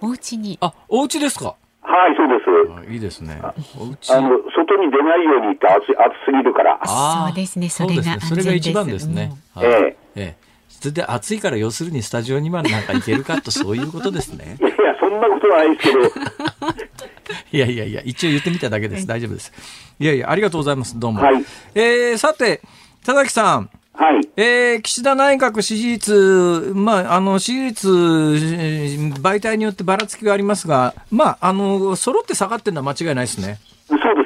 [0.02, 1.54] お家にあ、お家ですか？
[1.80, 2.90] はい、そうです。
[2.90, 3.40] あいいですね。
[3.78, 6.78] お家あの、外に出ないようにって暑い、暑すぎるから。
[6.82, 9.32] あーそうですねそれがうですねそれが一番ですね。
[9.56, 14.62] うんはいええええそれで暑いから要するにスタジオにはなんか行けるかとそういうことですねい。
[14.62, 15.98] やいや、そんなことはないですけど、
[17.52, 19.06] いやいやいや、一応言ってみただけです。
[19.06, 19.52] 大丈夫です。
[19.98, 20.96] いやいや、ありがとうございます。
[20.96, 21.20] どうも。
[21.20, 22.60] はいえー、さて、
[23.04, 23.70] 田崎さん。
[23.92, 24.28] はい。
[24.36, 33.58] えー、岸田内閣支持率、まあ、あの、支持率、えー媒体によってばらつきがありますが、まあ、あの、揃って下がってるのは間違いないですね。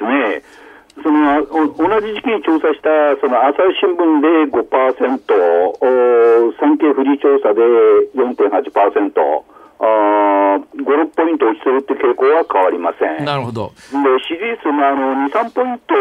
[0.02, 0.62] ですね。
[1.02, 4.60] そのお同じ時期に調査したその朝日新聞で5%、
[5.80, 7.62] お産経フリー調査で
[8.14, 9.42] 4.8%、
[9.80, 13.24] あー5、6ポイント落ちてるって傾向は変わりません。
[13.24, 13.72] なるほど。
[13.74, 13.96] で
[14.28, 15.94] 支持率もあの2、3ポイント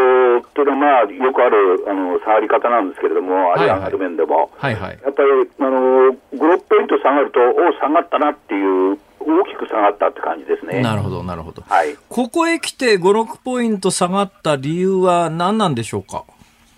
[0.46, 4.98] っていうのは、まあ、よくあるあの下がり方なんですけれども、あるいは上がる面でも、はいはい。
[5.02, 10.82] やっぱりあの5、6ポイント下がると、お下がったなっていう、大きく下がったって感じですね。
[10.82, 11.62] なるほど、なるほど。
[11.68, 16.24] はい、うここへ来て5、6ポイント下がった理由は何なんでしょうか？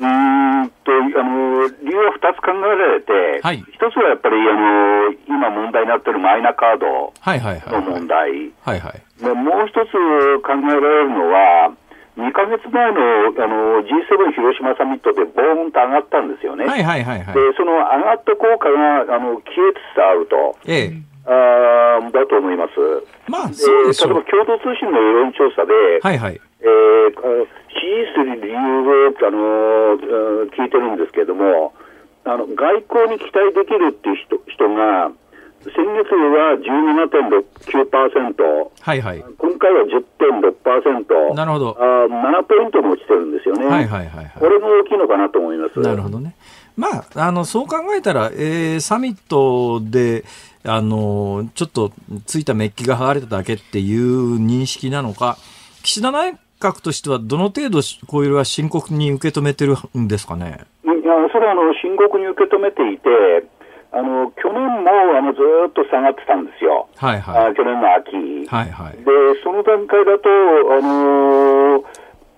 [0.00, 0.06] ー
[0.64, 7.12] んとあの理由は2つ考えられて、はい一つはやっぱり、あの今問題になっているマイナカード。
[7.72, 9.02] の問題、はいはい。
[9.22, 9.92] でもう一つ
[10.42, 11.72] 考えられるのは、
[12.16, 13.00] 2ヶ月前の
[13.42, 16.64] あの G7 広島サミットでボーンと上がったんですよね。
[16.64, 17.34] はいはいはいはい。
[17.34, 21.13] で、その上がった効果があの消えつつあると、ええ。
[21.26, 22.72] あーだと思います。
[23.28, 24.14] まあ、でそうでしょう。
[24.14, 26.38] 例えば共同通信の世論調査で、はいはい。
[26.60, 28.56] えー支持する理由を、
[29.26, 31.74] あのー聞いてるんですけれども、
[32.24, 35.10] あの外交に期待できるっていう人人が、
[35.64, 39.24] 先月は17.9%、はいはい。
[39.38, 41.76] 今回は10.6%、なるほど。
[41.78, 43.66] あー7ポイントも落ちてるんですよね。
[43.66, 45.78] はいはいはいこはれも大きいのかなと思います。
[45.78, 45.82] い。
[45.82, 46.36] なるほどね。
[46.76, 50.24] まあ、あの、そう考えたら、えー、サミットで、
[50.66, 51.92] あの、ちょっと
[52.26, 55.36] ついたメッキが剥がれただけっていう認識なのか、
[55.82, 60.64] 岸田内閣としてはどの程度こういうのは深刻に受け止めてるんですかね？
[60.84, 63.08] いやそれはあの深刻に受け止めていて、
[63.92, 67.50] あの去年もあのずーっと下がってたんですよ、はいはい。
[67.50, 68.48] あ去年の秋。
[68.48, 68.96] はいはい。
[68.96, 69.04] で、
[69.44, 71.84] その段階だと、あのー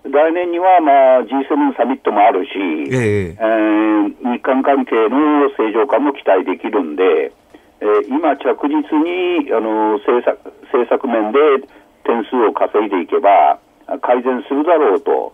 [0.08, 2.50] 来年には、まあ、G7 サミットもあるし、
[2.94, 7.32] えええー日韓関係の正常化も期待できるんで、
[7.80, 10.38] えー今、着実に、あの政策
[10.72, 11.38] 政策面で
[12.04, 13.58] 点数を稼いでいけば、
[14.00, 15.32] 改善するだろうと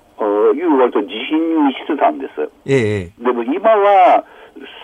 [0.55, 2.51] いう割と自信に満ちてたんです。
[2.67, 4.25] ええでも今は、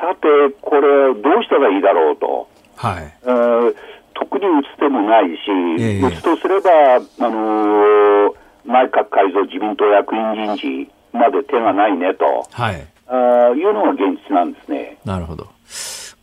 [0.01, 0.29] さて、
[0.62, 2.49] これ、どうしたらいいだろうと。
[2.77, 3.12] はい。
[3.25, 3.75] えー
[4.21, 5.38] 特に打つ手もないし、
[5.79, 12.85] ええ打つとすれば、あのー内閣改造、自民党役員人事まで手がないねと、はい。
[13.07, 14.99] あーいうのが現実なんですね。
[15.05, 15.47] なるほど。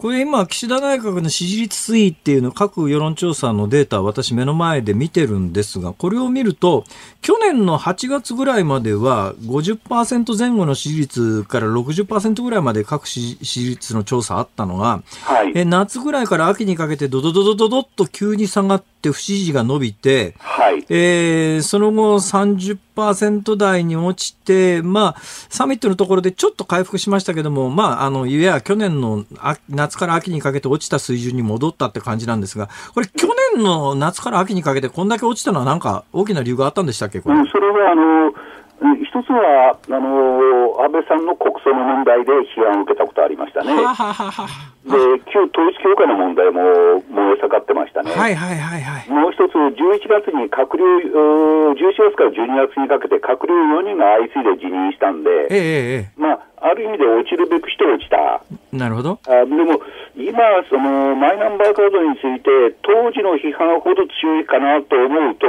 [0.06, 6.84] これ今、岸田内閣の支持率推移っていうの、各世論調査のデータ、私目の前で見てるんですが、これを見ると、
[7.24, 15.54] 去年の8月ぐらいまでは50%前後の支持率から60%ぐらいまで各支支持率の調査あったのが、はい。
[15.56, 20.86] え夏ぐらいから秋にかけてドドドドドドッと急に下がって不支持が伸びて、はい。
[20.89, 37.36] えーその後30%台に落ちて、まあ、サミットのところでちょっと回復しましたけども、まあ、あの、いや、去年のあ夏から秋にかけて落ちた水準に戻ったって感じなんですが、これ去年の夏から秋にかけてこんだけ落ちたのはなんか大きな理由があったんでしたっけこれ？
[37.38, 38.34] うん、それは、あのうん
[38.82, 43.72] 一つは、あの安倍さんの国葬の問題で批判を受けたことありましたね。
[43.72, 44.48] はははは。
[44.86, 44.92] で、
[45.32, 48.12] 旧統一教会の問題も燃え盛ってましたね。
[48.12, 49.10] はいはいはいはい。
[49.10, 58.44] もう一つ、11月に閣僚、うー11月から12月にかけて閣僚4人が相次いで辞任したんで、えええまあ、ある意味で落ちるべくして落ちた。
[58.52, 59.20] えなるほど。
[59.26, 59.80] あでも、
[60.16, 60.38] 今、
[60.70, 65.48] その、マイナンバーカードについて、当時の批判ほど強いかなと思うと、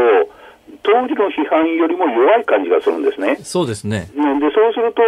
[0.87, 3.37] 当時の批判よりも弱い感じがするんですね。
[3.43, 4.07] そうですね。
[4.15, 5.03] うんで、そうすると、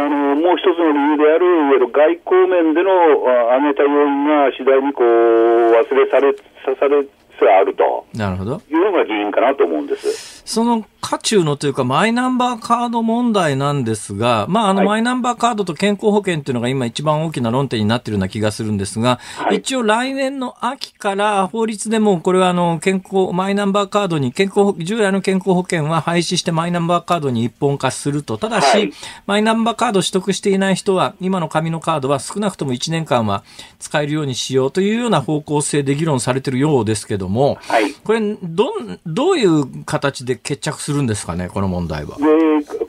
[0.00, 2.90] あの、もう一つの理由である、いわゆる外交面での
[3.28, 6.32] あ挙げた要因が次第にこう、忘れされ、
[6.64, 7.04] さされ
[7.36, 8.60] つつあるとなるほど。
[8.70, 10.42] いうのが原因かなと思うんです。
[10.44, 28.38] その渦中のというか、マイナンバーカード問題なんですが、まあ、あの、はいマイナンバーカードと健康保険っていうのが今一番大きな論点になってるような気がするんですが、はい一応来年の秋から法律でも、これはあの、健康、マイナンバーカードに、健康、従来の健康保険は廃止してマイナンバーカードに一本化すると。
[28.38, 28.92] ただし、はい
[29.26, 33.44] マイナンバーカード取得していない人は、今の紙のカードは少なくとも1年間は
[33.78, 37.92] 使えるようにしようというような方向性で議論されてるようですけども、はい。
[37.92, 42.16] これ、どん、どういう形で決着するんですかね、この問題は？
[42.16, 42.24] で、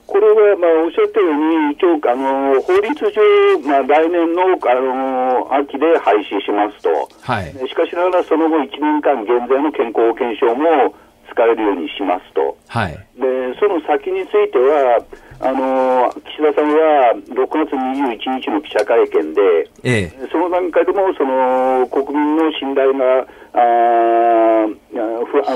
[0.08, 7.10] これは、まあ、おっしゃったように、一応、あの、法律上、まあ、来年の、あの、秋で廃止しますと。
[7.22, 7.52] はい。
[7.68, 10.96] しかしながら、その後1年間、現在の健康保険証も
[11.32, 12.58] 使えるようにしますと。
[12.68, 12.92] はい。
[12.92, 15.04] で、その先については、
[15.40, 19.42] あの、岸田さんは6月21日の記者会見で、
[19.84, 20.23] ええ。
[20.44, 24.68] その段階でも、その、国民の信頼が、あ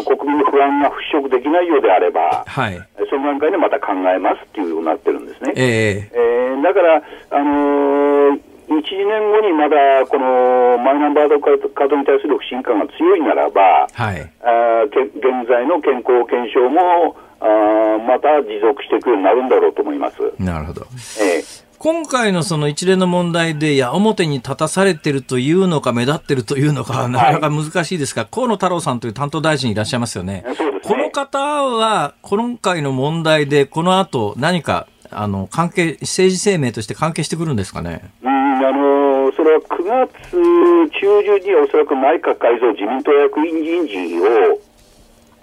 [0.05, 2.79] 国民の不安が払拭できないようであれば、はい。
[3.09, 5.53] その段階でまた考えますっていうようになってるんですね。
[5.55, 6.11] ええ。
[6.13, 6.95] えーだから、
[7.29, 11.39] あのー、1、2年後にまだこのマイナンバー
[11.73, 14.31] カードに対する不信感が強いならば、はい。
[14.41, 20.17] あ現在の健康保険証もあーまた持続していくようになるんだろうと思います。
[20.39, 20.81] なるほど。
[21.21, 30.43] えー今回のその一連の問題で、いや、表に立たされてるというのか、目立ってるというのか、なかなか難しいですが、河野太郎さんという担当大臣いらっしゃいますよね。
[30.47, 30.55] ね。
[30.83, 38.01] この方は、今回の問題で、この後、何か、あの、関係、政治生命として関係してくるんですかね？
[38.23, 38.29] うん
[38.65, 44.59] あのーそれは9月中旬におそらく内閣改造自民党役員人事を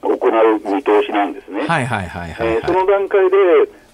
[0.03, 1.66] 行う見通しなんですね。
[1.68, 2.87] はいはいはいはい、えーそはい。
[2.87, 3.37] の段階で、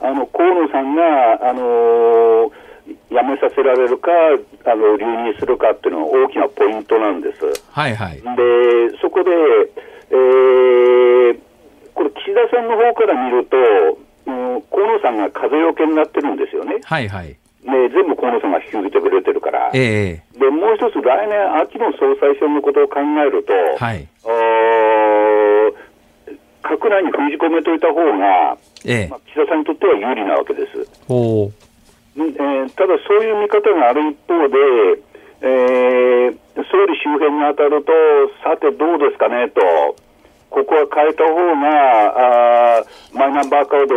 [0.00, 2.70] あの河野さんが、あのー
[3.10, 4.10] 辞めさせられるか、
[4.64, 7.62] あの留任するかっていうのが大きなポイントなんです。
[7.70, 8.16] はいはい。
[8.16, 8.22] で、
[9.00, 9.30] そこで、
[10.10, 11.38] えー、
[11.94, 13.56] これ、岸田さんの方から見ると、
[14.26, 16.78] うん、河野さんが風よけになってるんですよね。
[16.84, 17.36] はいはい。
[17.62, 19.70] で全部河野さんが引き受けてくれてるから。
[19.74, 23.52] ええで、もう一つ、来年秋の総裁選のことを考えると、
[23.84, 24.08] はい。
[24.24, 25.19] あー
[26.62, 28.56] 閣内に封じ込めといた方が、
[28.86, 30.86] ええまあ、岸田さんにとっては有利なわけです。
[31.06, 31.50] ほ
[32.16, 32.22] う。
[32.22, 34.56] んえーただ、そういう見方がある一方で、
[35.42, 36.36] えー
[36.70, 37.92] 総理周辺に当たると、
[38.44, 39.60] さてどうですかねと、
[40.50, 43.94] ここは変えた方が、あーマイナンバーカード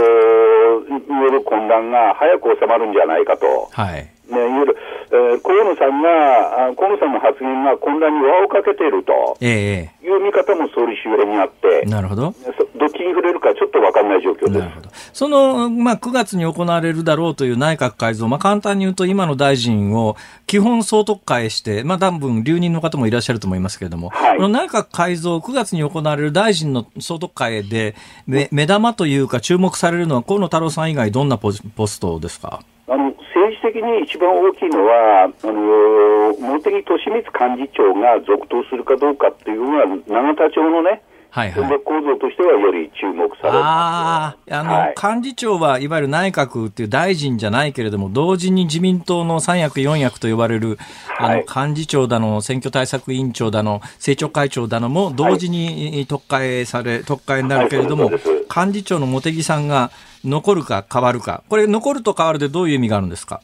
[1.12, 3.68] による混乱が早く収まるんじゃないかと。
[3.72, 4.13] はい。
[4.30, 4.78] ね、いわゆる、
[5.12, 12.32] えー河野さんが、あ河野さんの発言が混乱に輪をかけているとええいう見方も総理周辺にあって、なるほど。
[12.32, 14.72] そどっちに触れるかちょっと分かんない状況ですなる。
[14.72, 14.90] ほど。
[15.14, 20.16] その、まあ、9月に行われるだろうという内閣改造、まあ、簡単に言うと、今の大臣を
[20.48, 27.96] 基本総督会して、まあ、多分留任の方もいらっしゃると思いますけれども、はいこの内閣改造、9月に行われる大臣の総督会で、
[28.26, 32.62] め目玉というか、注目されるのは、河野太郎さん以外、どんなポジポストですか？
[32.88, 33.14] あの
[33.44, 41.80] 政治的に一番大きいのは、あの茂木敏光幹事長が続投するかどうかっていうのは、永田町のね、はいはい。
[41.84, 43.58] 構造としてはより注目される。
[43.58, 50.78] ああ、あの、はい幹事長はいわゆる内閣っていう大臣じゃないけれども、同時に自民党の三役四役と呼ばれる、
[51.18, 58.12] あの、はい幹事長だの、選挙対策委員長だの、政調会長だのも同時に特会され、特会になるけれども、
[58.56, 59.90] 幹事長の茂木さんが
[60.26, 61.44] 残るか変わるか。
[61.50, 63.42] これ残ると変わるでどういう意味があるんですか？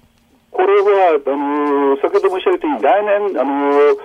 [0.51, 3.95] これは、あの先ほど申し上げたように、来年、あの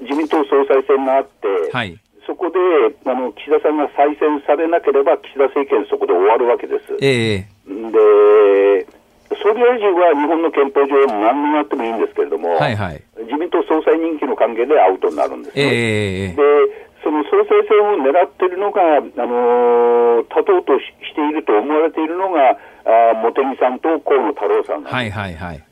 [0.00, 1.98] 自民党総裁選があって、はい。
[2.26, 2.58] そこで
[3.04, 6.96] あの岸田さんが再選されなければ、岸田政権、そこで終わるわけです。
[7.00, 8.86] ええで、
[9.42, 13.02] 総理大臣は日本の憲法上、何になってもいいんですけれども、はいはい。
[13.20, 15.62] 自民党総裁任期の関係でアウトになるんですね。
[15.64, 16.42] ええで、
[17.04, 24.82] その総裁選を狙っているのが、あのー立とうとししていると思われているのが、あー茂木さんと河野太郎さん。
[24.82, 25.58] はいはいはい。
[25.58, 25.62] で、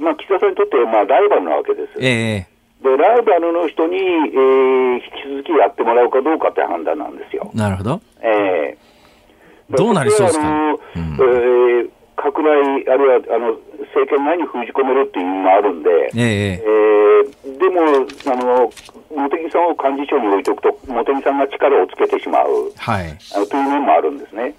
[0.00, 1.92] まあ、岸田さんにとって、まあ、ライバルなわけです。
[2.00, 2.46] ええ
[2.82, 7.50] で、ライバルの人に、えー引き続きやってもらうかどうかって判断なんですよ。
[7.54, 8.00] なるほど。
[8.20, 8.78] ええ
[9.70, 10.44] どうなりそうですか？
[10.46, 11.14] 私はあのうん
[11.80, 12.50] えー拡大、
[12.90, 13.56] あるいはあの
[13.94, 16.78] 政権内に封じ込めるっていう意味もあるんで、えええー
[17.58, 18.70] でも、あの
[19.10, 23.18] 茂木さんを幹事長に置いておくと、茂木さんが力をつけてしまうはい。
[23.34, 24.54] あのという面もあるんですね。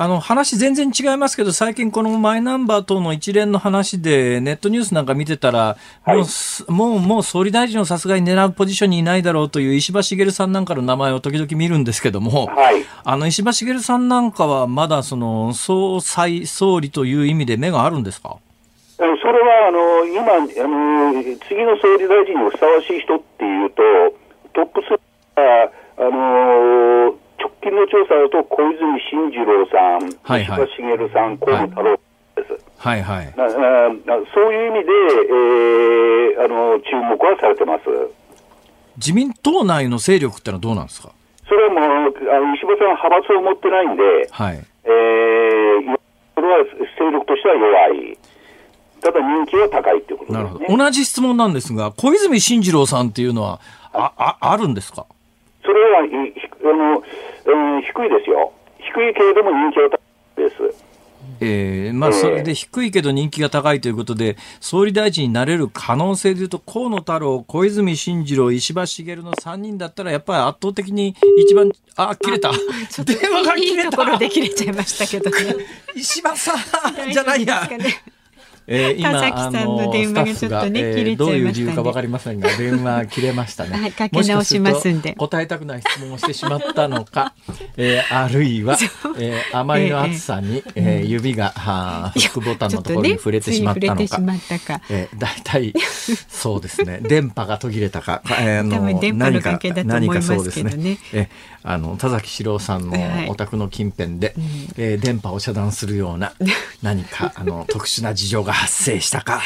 [0.00, 5.76] あの話全然違いますけど、最近このマイナンバー等の一連の話で、ネットニュースなんか見てたら、
[6.06, 12.84] もうす、もう、もう総理大臣をさすがに狙うポジションにいないだろうという石破茂さんなんかの名前を時々見るんですけども、はい。
[13.02, 18.36] あの石破茂さんなんかはまだその総裁、総理という意味で目があるんですか？
[18.98, 23.82] それはあの今あの、次の総理大臣にふさわしい人っていうと、
[27.98, 31.96] 調査だと小泉進次郎さん、はいはい石破茂さん、河野太郎
[32.36, 32.60] です。
[32.78, 33.34] はいはい。
[33.34, 37.84] そういう意味で、えーあの注目はされてます。
[38.96, 41.10] 自民党内の勢力ってのはどうなんですか？
[41.48, 44.64] それはもう、あの石破さんは派閥を持ってないんで、はい。
[44.84, 46.00] えー、
[46.36, 46.64] それは
[46.98, 48.18] 勢力としては弱い。
[49.00, 50.76] ただ人気は高いってことなるほど。
[50.76, 53.60] 同じ質問なんですが、小泉進次郎さんっていうのは、
[53.92, 55.06] あ、あ、あるんですか？
[55.64, 56.02] それは、あ
[56.76, 57.02] の、
[57.48, 58.52] うん、低いですよ。
[58.78, 60.88] 低いけれども人気は高いです。
[61.40, 72.50] ええまあ、それで低いけど人気が高いということで、総理大臣になれる可能性でいうと、河野太郎、小泉進次郎、石破茂の3人だったら、やっぱり圧倒的に一番、あ、切れた。
[72.90, 73.90] ちょっと電話がいい切れた。
[73.90, 75.64] ところで切れちゃいましたけどね。
[75.94, 76.52] 石破さ
[76.90, 77.68] んじゃないや
[78.70, 83.78] えー今、田崎さんの電話がちょっとねあのスタッフが切れちゃいましたねどういう理由かわかりませんが、電話切れましたね。
[83.78, 87.32] はいかけ直しますんで答えたくない質問をしてしまったのか、
[87.78, 88.76] えーあるいは、
[89.18, 94.18] えーあまりの暑さに、えー指が、はーフックボタンのところに触れてしまったのか。
[94.18, 94.80] ねか。
[94.90, 95.72] えー、大体、
[96.28, 97.00] そうですね。
[97.02, 100.98] 電波が途切れたか、えーあの多分電波の関係だと思います何かそうですね。
[101.14, 101.28] え
[101.62, 103.28] あの田崎史郎さんのはい。
[103.28, 104.34] お宅の近辺で、
[104.76, 106.32] えー電波を遮断するような
[106.82, 109.40] 何かあの特殊な事情が発生したか。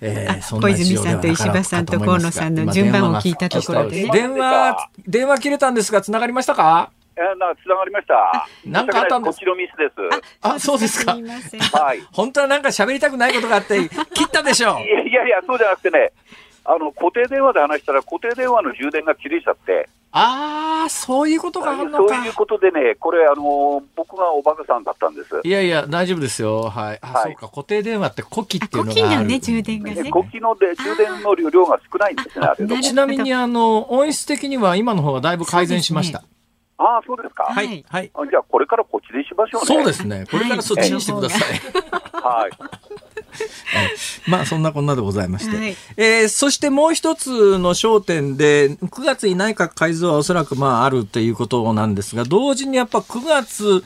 [0.00, 6.92] えー小泉さんと石破さんと河野さんの今順番を聞いたところでね電話電話切れたんですが繋がりましたか？
[7.16, 8.46] えー、な、つながりました。
[8.64, 9.38] なんかあったんです？
[9.38, 9.94] こっちのミスです。
[10.40, 11.14] あそうですか。
[11.14, 11.98] はい。
[11.98, 16.12] い本当はなんか喋りたくないことがあって切ったでしょうやいやいや、そうじゃなくてね、
[16.64, 22.32] あの固定電話で話したら、固定電話の充電が切れちゃって、ああ、そういうことがあるのかそういう。
[22.32, 25.40] ことでね、これ、あの僕がおバカさんだったんです。
[25.44, 26.62] いやいや、大丈夫ですよ。
[26.62, 26.98] はい。
[27.02, 27.48] あ、はいそうか。
[27.48, 29.02] 固定電話って古希あ、っていうのがある。
[29.02, 30.10] 古希のね、充電がでね。
[30.10, 36.22] 古希ので充電の量が少ないんですね、あれちなみに、あの、音質的には今の方がだいぶ改善しました。
[36.78, 37.42] ああ、そうですか。
[37.42, 37.84] ははいい。
[37.88, 38.10] はい。
[38.14, 39.66] あじゃあ、これからこっちでしましょうね。
[39.66, 40.24] そうですね。
[40.30, 41.58] これからそっちにしてください。
[42.12, 42.50] はい。
[44.26, 45.56] まあ、そんなこんなでございまして。
[45.56, 45.76] はい。
[45.96, 53.82] えーそしてもう一つの焦点で、9月に内閣改造はおそらくまああるということなんですが、同時にやっぱ9月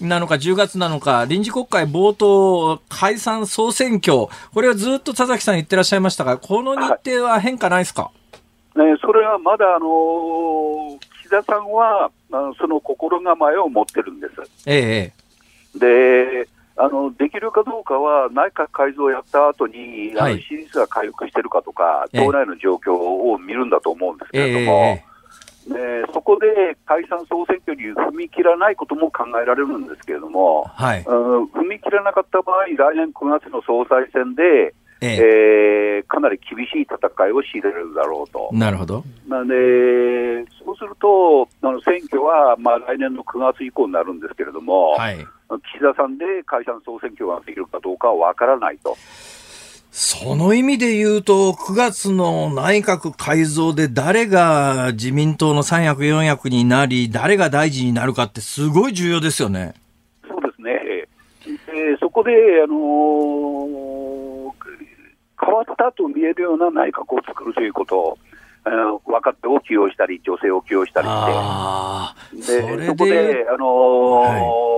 [0.00, 8.10] なのか10月なのか、臨時国会冒頭解散総選挙、これはずっと田崎さん言ってらっしゃいましたが、この日程は変化ないですか、
[8.76, 14.34] ね、それはまだ、あのー岸田さんは、あのその心構えを持ってるんです。
[14.66, 15.12] え
[15.76, 15.78] え。
[15.78, 16.48] で、
[16.80, 20.36] あのできるかどうかは、内閣改造をやった後に、あはい。
[20.36, 22.24] の支持率が回復してるかとか、ええ。
[22.24, 24.98] 党内の状況を見るんだと思うんですけええれども、
[25.68, 31.04] でそこで解散・総選挙に踏み切らないことも考えられるんですけれども、はい。
[31.06, 35.70] うん踏み切らなかった場合、来年9月の総裁選で、えええー
[36.10, 36.98] かなり厳しい戦
[37.28, 38.50] いを強いられるだろうと。
[38.52, 39.04] なるほど。
[39.28, 39.54] なので、
[40.64, 45.16] そうすると、あの選挙は、まあ、来年の9月以降になるんですけれども、はい。
[45.16, 48.96] 岸田さんで解散・総選挙ができるかどうかは分からないと。
[49.92, 59.74] その意味で言うと、9月の内閣改造で誰が自民党の三役四役になり、誰が大臣になるかってすごい重要ですよね。
[60.28, 61.08] そうですね。
[61.66, 62.32] でそこで、
[62.64, 64.19] あのー
[65.40, 68.18] 変わったと見えるような内閣を作るということを、
[68.64, 71.08] あの若手を起用したり、女性を起用したり
[72.42, 74.70] して、でれそこでで、、あのー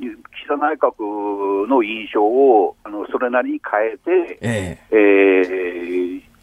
[0.00, 4.96] 岸田内閣の印象をあのそれなりに変えて、ええ。
[4.96, 6.33] えー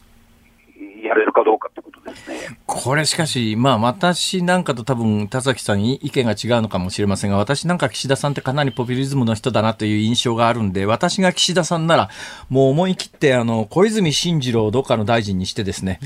[1.03, 2.57] やれるかどうかってことですね。
[2.65, 12.09] これしかし、まあ私なんかと多分田崎さんに意見が違うのかもしれませんが、私なんか岸田さんってかなりポピュリズムの人だなという印象があるんで、私が岸田さんなら、
[12.49, 15.99] もう思い切ってあの、小泉進次郎をどっかの大臣にしてですね、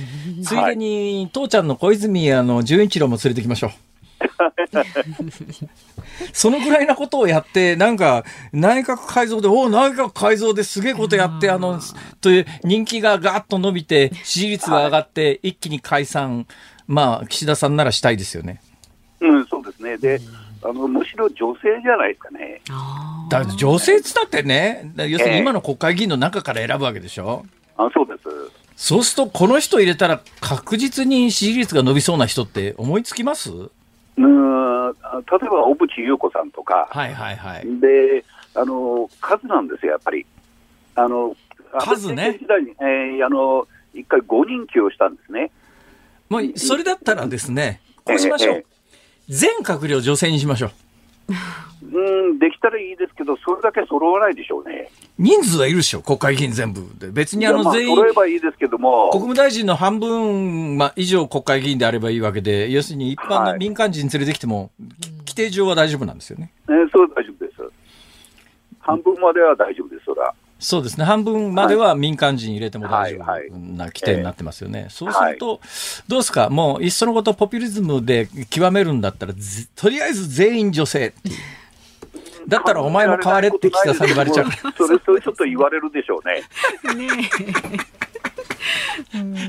[0.44, 3.72] ついでに、父ちゃんの小泉あの、純一郎も連れてきましょう。
[6.34, 11.80] そのぐらいなことをやって、なんか、内閣改造で、おお、内閣改造ですげえことやって、あの、
[12.22, 16.48] という人気がガーッと伸びて、支持率が上がって、一気に解散、
[16.88, 18.62] まあ、岸田さんならしたいですよね。
[19.22, 19.98] うん、そうですね。
[19.98, 20.20] で、
[20.64, 22.60] あのむしろ女性じゃないですかね。
[22.72, 27.46] あだ女性っつったってね、要するにええ今の国会議員の中から選ぶわけでしょ？
[27.78, 28.30] あそうです。
[28.76, 33.52] そうすると、この人入れたら確実に支持率が伸びそうな人って思いつきます？
[34.18, 34.94] うん、あ
[35.30, 37.80] 例えば小渕優子さんとか、はいはいはい。
[37.80, 38.24] で、
[38.56, 40.26] あの、数なんですよ、やっぱり。
[40.96, 41.36] あの、
[41.80, 45.52] 数ね時代に、えーあの、一回5人起用したんですね。
[46.30, 48.66] もう、それだったらですね、こうしましょええう。
[49.28, 50.72] 全閣僚女性にしましょう。
[51.28, 54.90] うん、できたらいいですけど、それだけ揃わないでしょうね。
[55.18, 57.10] 人数はいるでしょ、国会議員全部で。
[57.10, 64.72] 別にあの全員、揃えばいいですけども、国務大臣の半分まあ以上国会議員であればいいわけで、要するに一般のはい民間人連れてきても、
[65.26, 66.52] き規定上は大丈夫なんですよね。
[66.68, 67.62] えーそれは大丈夫です。
[68.80, 70.34] 半分までは大丈夫です、それは。
[70.58, 71.06] そうですね。
[71.06, 74.88] 半分までは民間人入れても大丈夫な規定になってますよね。
[74.90, 75.60] そうすると、
[76.08, 76.50] どうですか？
[76.50, 81.36] もう、いっそのことポピュリズムで極めるんだったら、ずとりあえず全員女性っていう。
[82.48, 84.46] だったらお前も変われって岸田さんに言われちゃう。
[84.78, 86.44] それ、それちょっと言われるでしょうね。
[86.88, 86.94] あ。
[86.94, 87.08] ね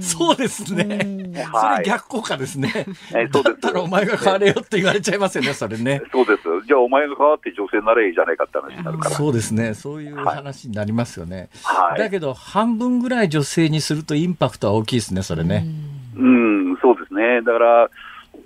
[0.01, 1.45] そうですね。
[1.51, 2.73] そはいれ逆効果ですね。
[3.15, 6.03] えそだったらお前が変われよって言われちゃいますよね、それね。
[6.13, 6.43] そうです。
[6.67, 9.17] じゃあ、お前が変わって女性になればいいじゃないかって話になるから。
[9.17, 9.75] そうですね。
[9.75, 11.49] そういう話になりますよね。
[11.63, 15.67] はいだけど、半分ぐらい女性にするとインパクトは大きいですね、それね。
[16.17, 17.43] うん、そうですね。
[17.43, 17.89] だから、あ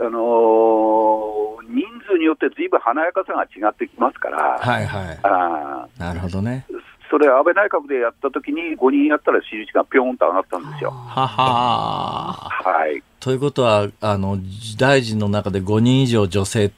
[0.04, 1.40] のー
[1.70, 5.18] 人数によってずいぶん華やかさが違ってきますから、はいはい。
[5.22, 6.66] あーなるほどね。
[7.10, 10.90] それ、安倍内閣でやったときに5人やったら支持率がぴょんと上がったんですよ。
[10.90, 13.02] はははい。
[13.18, 14.38] ということは、あの、
[14.78, 16.70] 大臣の中で5人以上女性っ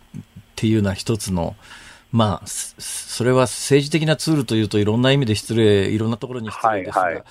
[0.57, 1.55] ていうのは一つの、
[2.13, 7.25] まあ、すそれは政治的なツールというといろんな意味で失礼、いろんなところに失礼ですが、はいはい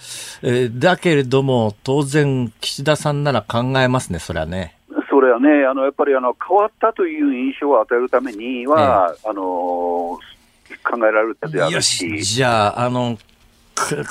[0.44, 4.78] えーだけれども、当然、岸田さんなら考えますね、それはね。
[5.10, 10.32] それはね、あのやっぱりあの変わったという印象を与えるためには、あのー
[10.84, 12.24] 考えられたであるし。
[12.24, 13.18] しじゃあ、あの、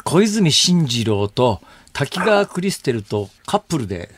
[0.05, 1.61] 小泉進次郎と
[1.93, 4.11] 滝川クリステルとカップルで。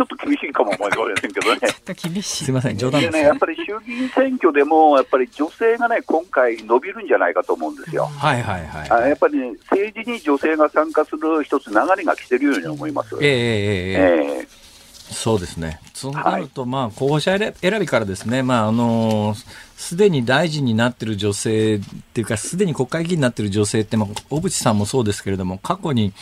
[0.00, 1.60] ちょっと厳しいかも思いませんけどね。
[2.02, 2.44] 厳しい。
[2.44, 3.20] すみません、冗談ですね。
[3.20, 8.06] やっぱり衆議院選挙でも、やっぱり女性がね、今回伸びるんじゃないかと思うんですよ。
[8.06, 13.14] はいはいはい、やっぱり、ね、政治に女性が参加する一つ流れが来てるように思います。
[13.16, 13.36] えー、えー、え
[13.94, 14.59] えー、ええ。
[15.12, 15.80] そうですね。
[15.92, 19.34] そうなると、まあ、候補者選びからですね、まあ、あの、
[19.76, 21.80] すでに大臣になってる女性っ
[22.12, 26.12] ていうか、すでに国会議員になってる女性って、まあ、小渕さんもそうですけれども、過去に、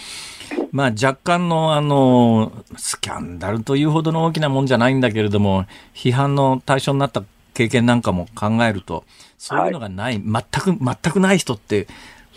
[0.72, 7.22] まあ、若干の、あの、スキャンダルというほどの大きなもんじゃないんだけれども、批判の対象になった
[7.54, 9.04] 経験なんかも考えると、
[9.38, 11.86] そういうのがない、全く、全くない人って、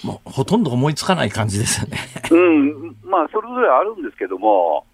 [0.03, 1.99] もう、ほとんど思いつかない感じですよね。
[2.31, 4.85] うん、まあ、それぞれあるんですけども、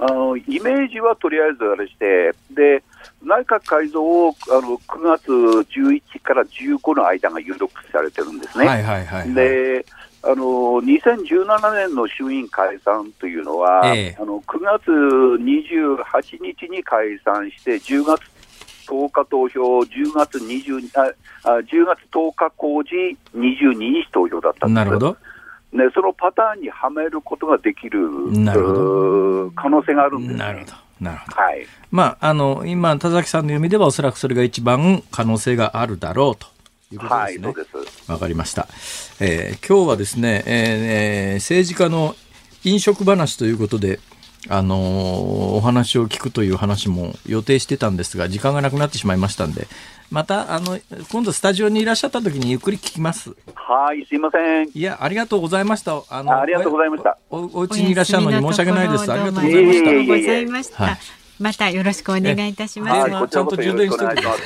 [0.00, 2.82] あのイメージはとりあえずあれして、で
[3.22, 8.66] 内閣改造をあの9月11から15の間が有力視されてるんですね。
[8.66, 9.34] はいはいはい、はい。
[9.34, 9.84] で
[10.22, 10.34] あの
[10.82, 18.22] 2017年の衆院解散というのは、ええあの9月28日に解散して、10月
[18.86, 20.88] 10日投票、10月20
[21.44, 24.84] ああ10月10日公示、22日投票だったんです。
[24.84, 25.16] なるほど。
[25.72, 28.00] ね、そのパターンにはめることができる
[28.32, 30.38] なるほど可能性があるんです、ね。
[30.38, 30.72] なるほど。
[31.00, 31.36] なるほど。
[31.36, 31.66] はい。
[31.90, 36.46] まあ、あの、今、田崎さんの読みではおそらくそれが一番可能性があるだろうと
[36.92, 38.10] いうことです。
[38.10, 38.68] わかりました。
[39.20, 42.16] えー今日はですね、えーえー政治家の
[42.64, 44.00] 飲食話ということで、
[44.48, 44.80] あのー
[45.56, 49.66] お話を聞くという話も予定してたんですが、時間がなくなってしまいましたんで、
[50.10, 50.78] また、あの、
[51.12, 53.30] 今度スタジオにいらっしゃった時にゆっくり聞きます。
[53.54, 54.70] はい、すいません。
[54.74, 56.02] いや、ありがとうございました。
[56.08, 57.18] あのありがとうございました。
[57.30, 59.12] おおお家にいらっしゃるのに申し訳ないです。
[59.12, 59.84] ありがとうございまありした。
[59.84, 60.84] がとうございました。
[60.84, 60.98] はい
[61.40, 63.06] またよろしくお願いいたします。
[63.06, 64.42] ちらこそよろしくお願いします。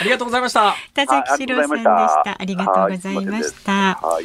[0.00, 0.76] ありがとうございました。
[0.94, 2.36] 田崎史郎さんでした。
[2.40, 3.72] ありがとうございました。
[4.00, 4.24] はい。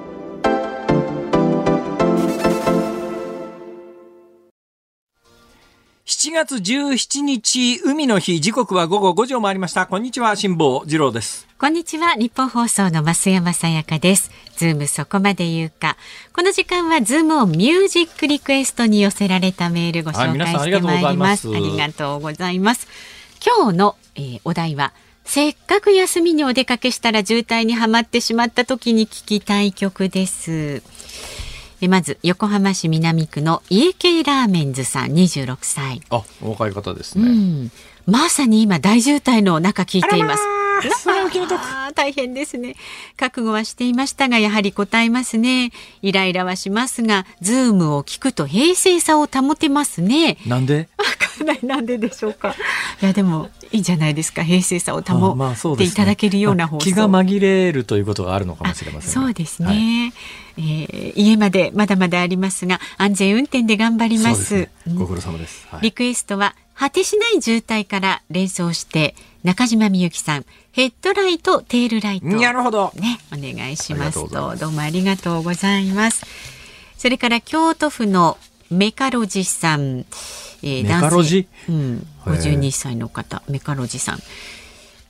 [6.11, 9.87] 7月17日、海の日、時刻は午後5時を回りました。
[9.87, 11.47] こんにちは、辛坊治郎です。
[11.57, 14.29] こんにちはニッポン放送の増山さやかです。
[14.57, 15.95] ズームそこまで言うか。
[16.33, 22.89] この時間はズームオンミュージックリクエストに寄せられたメールご紹介してまいります,、ありがとうございます。
[23.41, 24.91] 今日の、えーお題は
[25.23, 30.51] せっかく休みにお出かけしたら渋滞にはまってしまった時に聞きたい曲です。
[30.51, 30.81] え
[31.87, 37.29] まず横浜市南区の家系ラーメンズさん26歳あ、お若い方ですね。
[37.65, 37.71] ん、
[38.05, 40.43] まさに今大渋滞の中聞いています。
[41.01, 42.75] それは気の毒あー大変ですね。
[43.17, 45.71] 覚悟はしていましたが、やはり答えますね。
[46.01, 50.37] イライラはしますが、ズームを聞くと平静さを保てますね。
[50.45, 50.87] なんで？
[50.97, 51.05] わ
[51.37, 52.55] かんない、なんででしょうか。
[53.01, 54.43] いや、でも、いいんじゃないですか。
[54.43, 55.13] 平静さをあ
[55.55, 56.83] 保っていただけるような放送。
[56.85, 60.13] 気が紛れるということがあるのかもしれませんね、そうですはいね、
[60.57, 64.35] えー家までまだまだありますが、安全運転で頑張りま。
[64.35, 65.67] すねご苦労様です。
[65.71, 72.27] はいリクエストは果てしない渋滞から連想して中島みゆきさんヘッドライトテールライト。
[72.27, 72.91] なるほど。
[72.95, 74.55] ねお願いしますと。
[74.55, 76.25] どうもありがとうございます。
[76.97, 78.37] それから京都府の
[78.69, 80.05] メカロジさん、
[80.61, 81.47] えーメカロジ？
[81.67, 84.19] うん、52歳の方メカロジさん。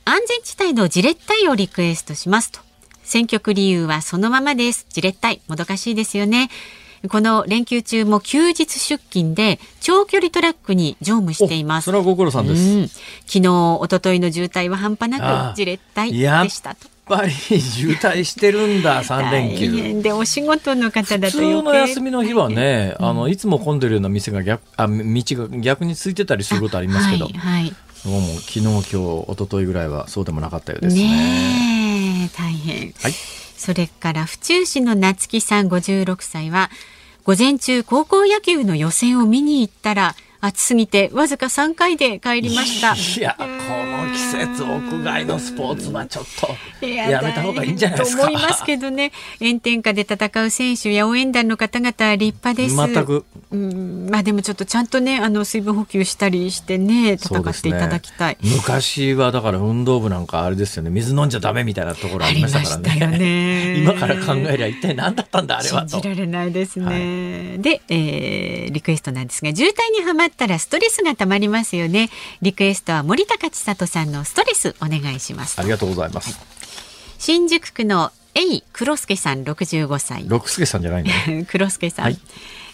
[0.06, 2.62] 安全地帯のジレッタイをリクエストしますと。
[3.04, 4.86] 選曲理由はそのままです。
[4.90, 6.50] ジレッタイもどかしいですよね
[7.10, 12.62] この連休中も休日出勤で長距離トラックに乗務していますおそれはご苦労さんです。
[12.62, 16.88] うん、昨日一昨日の渋滞は半端なくじれったいでしたと。
[17.10, 19.72] やっぱり渋滞してるんだ、 3連大休。
[19.72, 31.04] 変でお仕事の方だと普通の休みの日はねね、あのいつも混んでるような店が逆あ道が逆に空いてたりすることありますけど、はい、はいどうも昨日今日一昨日ぐらいはそうでもなかったようですね。
[31.04, 32.94] ねえ大変。
[33.00, 33.14] はい。
[33.62, 36.72] それから府中市の夏木さん56歳は
[37.24, 42.96] 午前中高校野球の予選を見に行ったら暑すぎてわずか3回で帰りました。
[42.96, 43.46] いや、こ
[44.06, 46.26] の季節、屋外のスポーツはちょっ
[46.80, 48.24] といやめた方がいいんじゃないですか？
[48.24, 52.76] と思いますけどね炎天下で戦う選手や応援団の方々は立派です。
[52.76, 53.26] 全く。
[53.52, 58.38] うんまあでもちょっとちゃんとねあの水分補給したりしてね戦っていただきたい。
[58.42, 63.18] ね、昔はだから運動部なんかあれですよね水飲んじゃダメみたいなところありましたからね。
[63.18, 66.86] ね 今から考えりゃ一体何だったんだあれは信じられないですね。
[66.86, 72.10] はい、で、えー、リクエストなんですが渋滞にはまったらストレスがたまりますよね。
[72.42, 75.60] リクエストは森高千里さんのストレスお願いします。
[75.60, 76.40] ありがとうございます。
[77.20, 80.24] 新宿区のエイ黒助さん65歳。
[80.28, 81.46] 六助さんじゃないの？
[81.46, 82.06] 黒助さん。
[82.06, 82.20] はい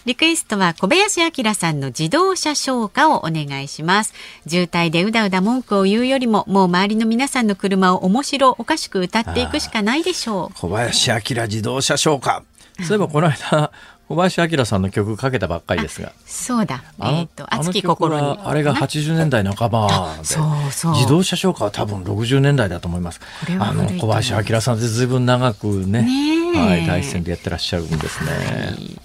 [0.06, 4.14] リクエストは小林明さんの自動車消火をお願いします。
[4.48, 10.58] 渋滞でうだうだ文句を言うよりも、もう周りの皆さんの車を面白おかしく歌っていくしかないでしょう。
[10.58, 12.42] 小林明自動車消火。
[12.86, 13.70] そういえばこの間、
[14.08, 16.12] 小林明さんの曲かけたばっかりですが。
[16.24, 16.82] そうだ。
[17.02, 18.38] えっ、と、熱き心に。
[18.42, 20.92] あれが80年代半ばそうそう。
[20.92, 23.20] 自動車消火は多分60年代だと思います。
[23.58, 28.30] あの小林明さんってずいぶん長くね、ねはい、第一線でやってらっしゃるんですね。
[28.30, 29.00] はい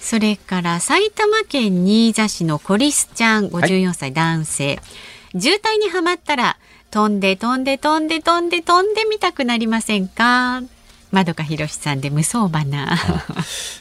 [0.00, 4.82] それから埼玉県新座市のコリスちゃん54歳男性、は
[5.34, 6.56] い、渋滞にはまったら
[6.90, 10.62] 飛んで飛んで飛んで飛んで飛んでみたくなりませんか？
[11.10, 12.96] まどかひろしさんで無双花。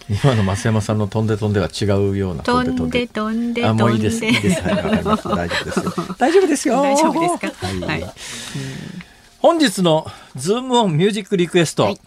[0.09, 4.25] 今の増山さんの飛んで飛んでは違うような飛んで飛んで飛んでもういいです。
[4.25, 4.61] いいです。
[4.61, 5.29] はいわかりました。
[5.35, 6.15] 大丈夫ですよ。
[6.17, 6.81] 大丈夫ですよ。
[6.81, 7.67] 大丈夫ですか？
[7.67, 8.13] はい、はい、
[9.39, 11.99] 本日のズームオンミュージックリクエスト、はい、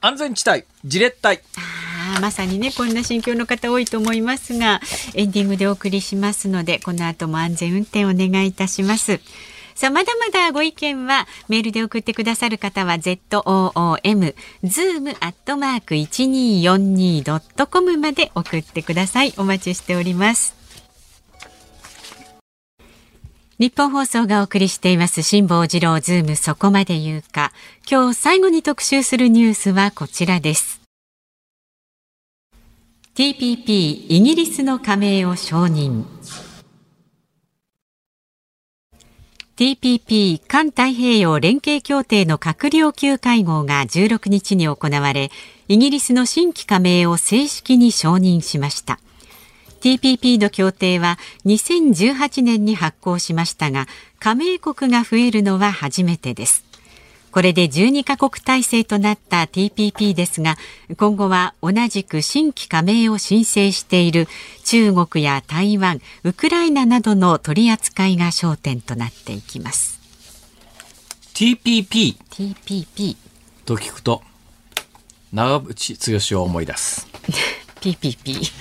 [0.00, 1.40] 安全地帯ジレッタイ
[2.20, 4.80] まさにねこんな心境の方多いと思いますが
[5.14, 9.20] エンディングでお送りしますのでこの後も安全運転お願いいたします
[9.80, 19.32] さあまだまだご意見はメールで送ってくださる方は ZOOM zoom アットマーク 1242.com まで送ってください。
[19.38, 20.54] お待ちしております。
[23.58, 26.36] 日本放送がお送りしています辛坊治郎ズーム。
[26.36, 27.50] そこまで言うか。
[27.90, 30.82] 今日最後に特集するニュースはこちらです。
[33.14, 36.04] TPP イギリスの加盟を承認。
[39.60, 45.30] TPP 環太平洋連携協定の閣僚級会合が16日に行われ
[45.68, 48.98] イギリスの新規加盟を正式に承認しました。
[49.82, 53.86] TPP の協定は2018年に発効しましたが
[54.18, 56.69] 加盟国が増えるのは初めてです。
[57.32, 60.56] これで12カ国体制となった TPP ですが
[60.96, 64.26] 今後は同じく新規加盟を申請している
[64.64, 70.00] 中国や台湾ウクライナなどの取り扱いが焦点となっていきます。
[71.34, 73.16] TPP TPP
[73.64, 74.22] と聞くと
[75.32, 77.06] 長渕剛を思い出す。
[77.80, 78.52] PPP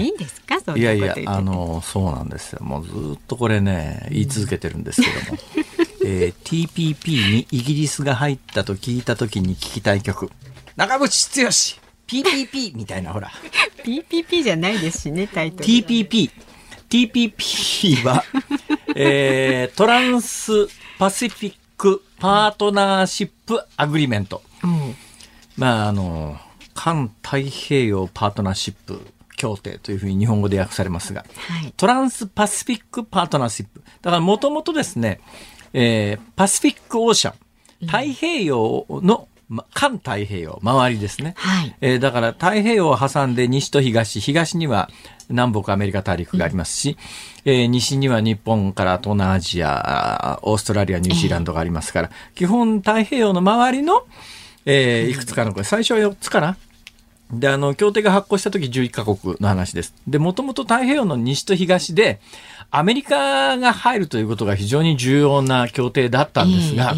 [0.00, 0.56] いいんですか？
[0.76, 2.60] いやいやあのそうなんですよ。
[2.62, 5.38] もうずっとこれね言い続けてるんですけども
[6.06, 10.30] えー、TPP にイギリスが入ったと聞いた時に聞きたい曲。
[10.76, 11.48] 長渕剛
[12.06, 13.30] PPP みたいなほら。
[13.84, 16.30] PPP じゃないですしねタイトル TPP
[16.90, 18.22] TPP は、
[18.94, 24.96] えー、トランスパシフィックパートナーシップアグリメント、うん、
[25.56, 26.38] まああの
[26.74, 29.00] 環太平洋パートナーシップ
[29.36, 33.82] 協定というふうに日本語で訳されますが、はい、トランスパシフィックパートナーシップ。
[34.02, 35.20] だからもともとですね
[35.74, 39.28] えー、パシフィックオーシャン、太平洋の、
[39.74, 41.34] 環太平洋、周りですね。
[41.36, 44.88] はい、えー、だから太平洋を挟んで西と東、東には
[45.28, 46.96] 南北アメリカ大陸がありますし、
[47.44, 54.06] うん、えー、西には日本から東南アジア、オーストラリア、ニュージーランドがありますから、えー、基本太平洋の周りの、
[54.64, 56.56] えー、いくつかの、これ最初は4つかな？
[57.32, 59.94] で、あの、協定が発行した時11カ国の話です。
[60.06, 62.20] で、もともと太平洋の西と東で、
[62.70, 66.94] アメリカが入るということが非常に重要な協定だったんですが、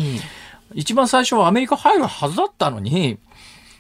[0.75, 3.19] 一番最初はアメリカ入るはずだったのに、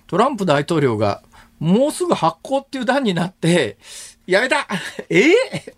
[0.06, 1.22] トランプ大統領が
[1.58, 3.76] もうすぐ発行っていう段になって、
[4.26, 4.66] やめた
[5.08, 5.30] えー、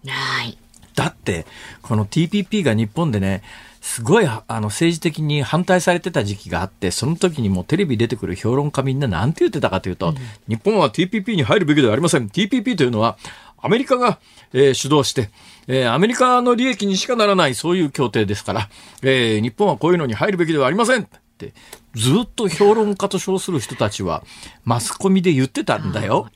[0.08, 0.58] はい。
[0.94, 1.46] だって、
[1.82, 3.42] この TPP が日本でね、
[3.80, 10.16] すごいあの政治的に反対されてた時期があってその時にもテレビ出てくる評論家みんな何て言ってたかというと、うん、
[10.48, 13.18] 日本は TPP に入るべきではありません TPP というのは
[13.60, 14.18] アメリカが、
[14.52, 15.30] えー、主導して、
[15.66, 18.68] えー、アメリカの利益にしかならないそういう協定ですから、
[19.02, 21.08] えー、日本はこういうのに入るべきではありません
[21.46, 21.54] って
[21.94, 24.22] ずっと評論家と称する人たちは
[24.64, 26.28] マスコミで言ってたんだよ。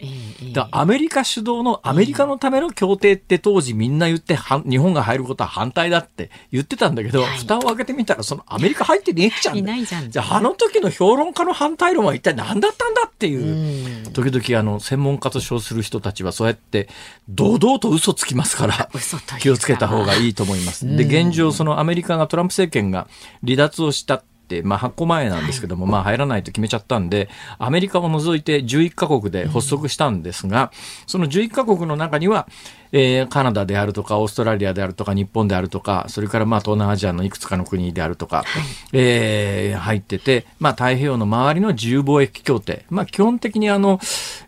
[0.53, 9.59] だアメリカ主導のアメリカのための協定って当時みんな言って日本が入ることは反対だって言ってたんだけど、はい、蓋を開けてみたらそのアメリカ入ってねえじゃん。
[9.59, 10.11] いないじゃん。
[10.11, 14.11] じゃああの時の評論家の反対論は一体何だったんだっていう。
[14.13, 16.89] 時々あの専門家と称する人たちはそうやって
[17.29, 18.91] 堂々と嘘つきますから
[19.41, 20.87] 気をつけた方がいいと思います。
[20.97, 23.07] で現状そのアメリカがトランプ政権が
[23.45, 24.23] 離脱をした、
[24.61, 30.69] まあ、発行前なんですけども、はい、まあ、入らないと決めちゃったんで、アメリカを除いて11カ国で発足したんですが、うん、
[31.07, 32.47] その11カ国の中には、
[32.93, 38.47] えー、カナダであるとか、オーストラリアであるとか、日本であるとか、それからまあ東南アジアのいくつかの国であるとか、はい、
[38.93, 42.85] えー、入ってて、まあ太平洋の周りの自由貿易協定。
[42.91, 43.99] まあ基本的にあの、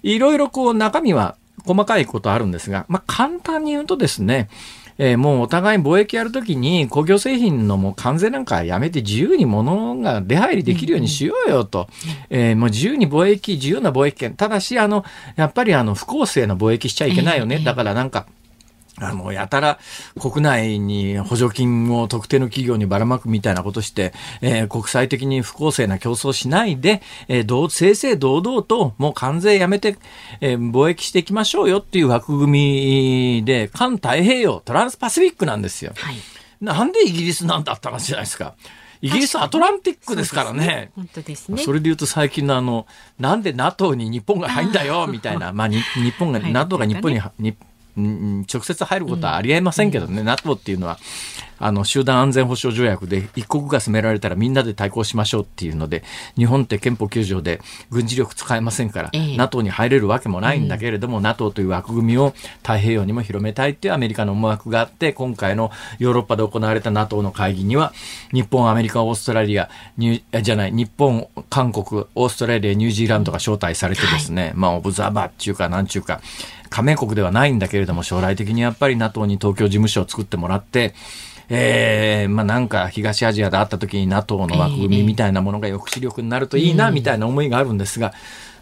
[0.03, 4.51] いろいろこう中身は細かいことあるんですが、まあ簡単に言うとですね、
[4.99, 11.88] えー、もうお互い貿易やるときに工業製品のもう関税なんかやめて自由に物が出入りできるようにしようよと。
[12.30, 14.34] えー、もう自由に貿易、自由な貿易権。
[14.34, 15.05] ただし、あの、
[15.36, 17.59] やっぱりあの、不公正な貿易しちゃいけないよね。
[17.59, 18.26] だからなんか、
[18.99, 19.78] あの、やたら
[20.20, 29.97] 国内に補助金を特定の企業にばらまくみたいなことして、えー、国際的に不公正な競争しないで、えー、正々堂々ともう関税やめて、
[30.40, 35.92] えー、貿易していきましょうよっていう枠組みで、環太平洋、トランスパシフィックなんですよ。
[35.97, 36.16] はい、
[36.61, 38.55] なんでイギリスなんだったかじゃないですか。
[39.05, 40.66] イギリスアトランティックですからね。
[40.66, 41.62] ね本当ですね。
[41.62, 42.86] それで言うと最近のあの、
[43.18, 45.53] なんで NATO に日本が入んだよ、みたいな。
[45.53, 45.82] まあ、日
[46.18, 47.55] 本が、NATO が日本に、日
[47.97, 50.99] 直接入ることはありえませんけどね、うん、NATO っていうのは
[51.59, 56.03] あの集団安全保障条約で一国が攻められたらみんなで対抗しましょうっていうので
[56.37, 67.93] 日本って憲法9条で軍事力使えませんから、ええ、NATO に入れるわけもないんだけれども、うん、NATO という枠組みを太平洋にも広めたいっていうアメリカの思惑があって今回のヨーロッパで行われた NATO の会議には
[68.33, 76.21] 日本アメリカオーストラリアニュじゃない日本韓国オーストラリアニュージーランドが招待されてですね、はい、まあオブザーバーっていうかなんちゅうか
[76.75, 80.93] 加盟国ではないんだけれども、将来的にやっぱり NATO に東京事務所を作ってもらって、
[81.49, 88.12] えー、まあなんか東アジアであった時に NATO の枠組みみたいなものが抑止力になるといいな、みたいな思いがあるんですが、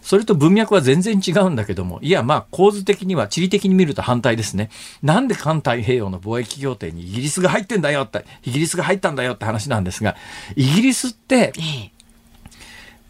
[0.03, 4.69] それと文脈は全然違うんだけども、いや、まあ構図的には地理的に見ると反対ですね。
[5.03, 10.17] なんで環太平洋の貿易協定にイギリスが入ってんだよって、イギリスが入ったんだよって話なんですが、
[10.57, 11.53] イギリスって、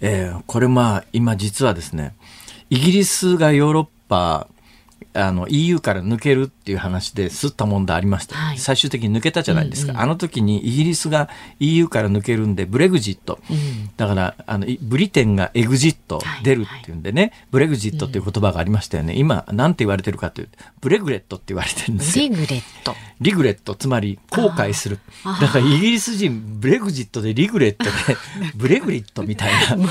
[0.03, 2.15] えー、これまあ今実はですね、
[2.69, 4.49] イギリスがヨーロッパ
[5.15, 11.29] あの EU から抜けるっていう話ですった問題ありました、はい、最終的に抜けたじゃないですか、うんうん、あの時にイギリスが
[11.61, 22.29] EU から抜けるんでブレグジット、うん、だからあのブリテンが exit 出るっていうんでね、はいはい、ブレグジットっていう言葉がありましたよね、今なんて言われてるかというと Bregret って言われてるんですよ。
[22.29, 24.99] regret。regret つまり後悔する。
[25.25, 27.91] だからイギリス人ブレグジットで regret で
[28.57, 29.89] Bregret みたいな。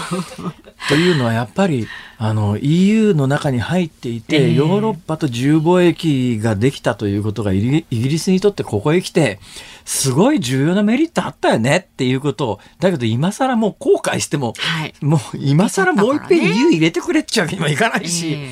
[0.90, 1.88] というのはやっぱり
[2.24, 9.40] あの EU の中に入っていて、えー、ヨーロッパと自由貿易ができたということがイギリスにとってここへ来て
[9.86, 18.48] すごい重要なメリットあったよねっていうことをだけど今更もう後悔しても、はい、もう今更もう一遍 EU 入れてくれっちゃうわけにもいかないし、えー、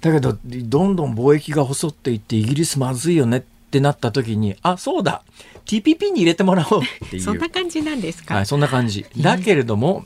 [0.00, 5.22] だけどどんどん貿易が細っていってイギリスまずいよねってなった時にあそうだ。
[5.66, 7.22] TPP に入れてもらおうっていう。
[7.22, 9.06] そんな感じなんですか、はい、そんな感じ。
[9.18, 10.04] だけれども、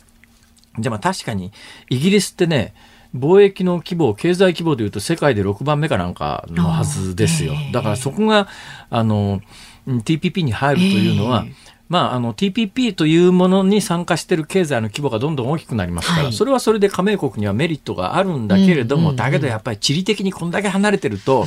[0.79, 1.53] じゃあまあ確かに
[1.91, 2.75] イギリスってね
[3.14, 7.55] 貿易の規模経済規模でいうと世界で6番目かなんかのはずですよ。
[7.73, 8.49] だからそこが
[8.89, 9.41] あの
[9.87, 11.45] TPP に入るというのは、
[11.89, 21.47] まあ、あの TPP というものに参加している経済の規模がどんどん大きくなりますから、はい、それはそれで加盟国にはメリットがあるんだけれども、だけどやっぱり地理的にこんだけ離れてると、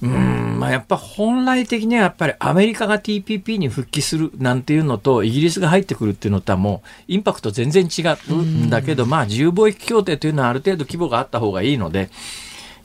[0.00, 8.32] うん、まあ、やっぱ本来的にはやっぱりアメリカが TPP に復帰するなんていうのとイギリスが入ってくるっていうのとはもうインパクト全然違う。
[8.32, 8.70] ん。
[8.70, 12.10] だけど、まあ自由貿易協定というのはある程度規模があった方がいいので、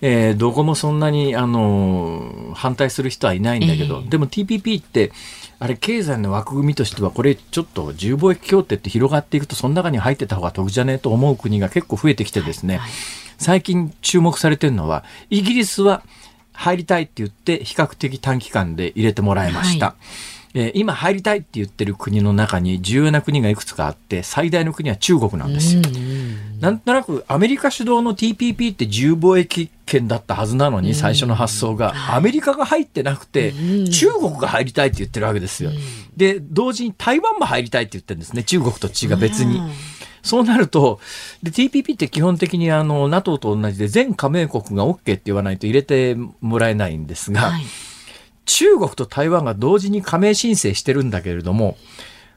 [0.01, 5.11] えー、どこもそんなに、あの反対する人はいないんだけど、えー、でも TPP って
[5.59, 12.81] あれ経済の枠組みとしてはこれちょっと自由貿易協定って広がっていくとその中に入ってた方が得じゃねえと思う国が結構増えてきてですね、
[13.37, 16.03] 最近注目されてるのはイギリスは
[16.53, 19.87] 入りたいって言って比較的短期間で入れてもらいました。
[19.87, 25.81] はいえー、今入りたいって言ってる国の中に重要な国がいくつかあって最大の国は中国なんですよ。
[26.59, 33.51] なんとなくアメリカ主導の TPP って自由貿易圏だったはずなのに最初の発想がアメリカが入ってなくて
[33.91, 35.71] 中国が入りたいって言ってるわけですよ。
[36.15, 39.59] で同時に台湾も入りたいって言ってるんですね中国と違う別に。
[40.23, 40.99] そうなると、
[41.43, 47.63] で、TPP って基本的にあの、NATO と同じで全加盟国が OK って言わないと入れてもらえないんですが、はい、
[48.45, 51.77] 中国と台湾が同時に加盟申請してるんだけれども、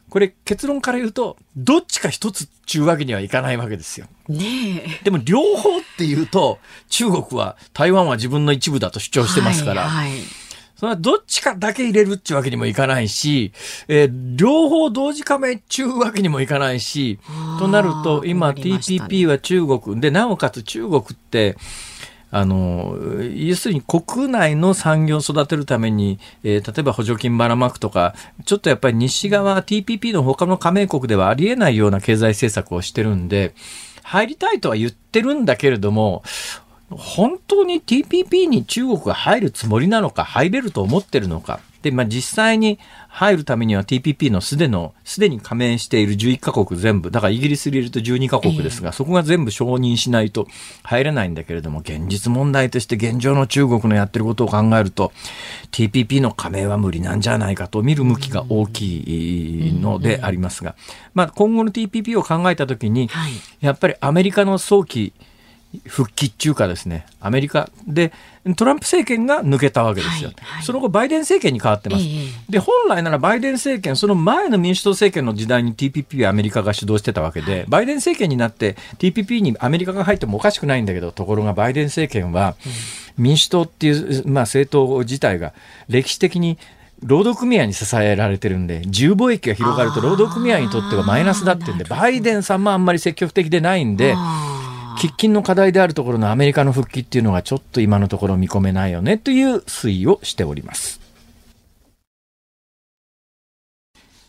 [0.09, 4.07] ここれ結論から言うと、どっちか一つっていうわけにはいかないわけですよ。
[4.29, 5.05] ねえ。
[5.05, 6.59] でも両方っていうと、
[6.89, 10.21] 中国は台湾は自分の一部だと主張してますから、はいはい
[10.77, 13.53] それはどっちかだけ入れるっていうわけにもいかないし、
[13.89, 17.19] えー両方同時加盟っちゅうわけにもいかないし
[17.59, 18.63] となると今ね。
[18.63, 21.57] TPP は中国で、なおかつ中国って、
[22.31, 22.97] あの、
[23.35, 28.15] 要するに国内の産業を育てるために、えー例えば補助金ばらまくとか、
[28.45, 33.55] ちょっとやっぱり西側 TPP の他の加盟国ではありえないような経済政策をしてるんで、
[34.03, 36.23] 入りたいとは言ってるんだけれども、
[36.91, 41.61] 本当に TPP に中国が入るつもりなのか、入れると思ってるのか。
[41.83, 42.79] で、まあ、実際に
[43.09, 50.49] 入るためには TPP のすでの、すでに加盟している11カ国全部、だからイギリス入れると12カ国ですが、そこが全部承認しないと
[50.83, 55.13] 入れないんだけれども、現実問題として現状の中国のやってることを考えると、
[55.71, 60.75] TPP の加盟は無理なんじゃないかと見る向きが大きいのでありますが、
[61.15, 63.33] まあ、今後の TPP を考えたときに、はい。
[63.61, 65.13] やっぱりアメリカの早期
[65.85, 68.13] 復帰っていうかですね、アメリカで
[68.57, 70.31] トランプ政権が抜けたわけですよ。
[70.31, 70.63] はいはい。
[70.63, 72.05] その後バイデン政権に変わってます。
[72.05, 82.57] ええで、本来ならバイデン政権、その前の民主党政権の時代に TPP はアメリカが主導してたわけで、バイデン政権になって TPP にアメリカが入ってもおかしくないんだけど、ところがバイデン政権は
[83.19, 85.53] 民主党っていう、まあ、政党自体が
[85.89, 86.59] 歴史的に
[87.03, 94.15] 労働組合に支えられてるんで、自由貿易が広がると労働組合にとってはマイナスだってんで、バイデンさんもあんまり積極的でないんで、
[94.97, 101.01] 喫緊の課題であるところのアメリカの復帰っていうのがちょっと今のところ見込めないよねという推移をしております。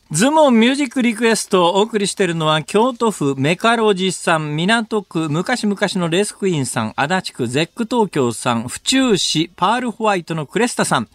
[0.09, 11.09] ズモンミュージックリクエストをお送りしているのは京都府メカロジさん、港区昔々のレースクイーンさん、足立区ゼック東京さん、府中市パールホワイトのクレスタさん、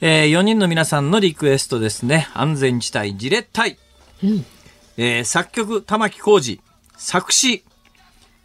[0.00, 2.26] えー、4人の皆さんのリクエストですね。
[2.34, 3.78] 安全地帯、ジレッタイ。
[4.96, 6.60] えー作曲、玉置浩二。
[6.96, 7.64] 作詞、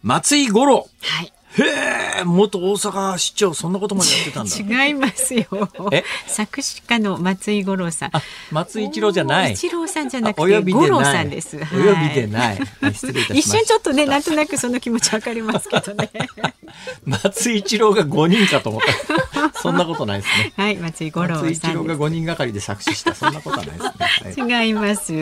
[0.02, 0.88] 松井五郎。
[1.02, 1.32] はい。
[1.52, 4.86] へえ、元大阪市長、そんなことまでやってたんだ。
[4.86, 5.44] 違いますよ
[5.90, 6.04] え？
[6.28, 8.16] 作詞家の松井五郎さん。
[8.16, 8.22] あ、
[8.52, 9.54] 松井一郎じゃない。
[9.54, 10.86] 一郎さんじゃなくて五。
[10.86, 11.56] 郎さんです。
[11.56, 12.58] お呼びでない。
[12.94, 13.58] 失礼いたしま一した。
[13.58, 16.08] 瞬ちょっとね、なんとなくその気持ちわかりますけどね。
[17.04, 18.82] 松井一郎が5人かと思っ
[19.52, 19.52] た。
[19.60, 20.52] そんなことないですね。
[20.56, 21.44] はい、松井五郎さん。
[21.46, 23.12] 松井一郎が5人がかりで作詞した。
[23.12, 24.44] そんなことはないですね。
[24.46, 25.12] はい違います。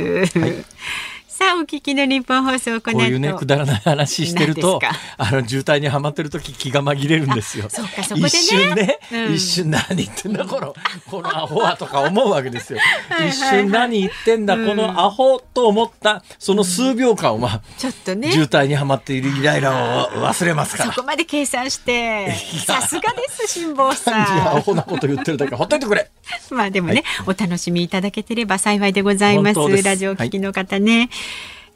[1.39, 4.80] さあ、お聞きの日本放送、このういうね、くだらない話してると
[5.16, 7.66] あの、渋滞にはまってる時気が紛れるんですよ。
[7.66, 10.74] あそうかそこでね一瞬ね、うん一瞬何言ってんだ、この、
[11.09, 12.80] このアホはとか思うわけですよ。
[12.80, 18.32] いはい一瞬何言ってんだ、このアホと思った、その数秒間は、ちょっとね。
[18.32, 20.93] 渋滞にはまっているイライラを忘れますから。
[20.93, 22.34] そこまで計算して、
[22.66, 24.62] さすがです、辛坊さ感じアん。
[24.62, 26.11] ホなこと言ってるだけほっといてくれ。
[26.51, 29.76] まあでもね、お楽しみいただけてれば幸いでございます。
[29.76, 31.09] すラジオを聞きの方ね。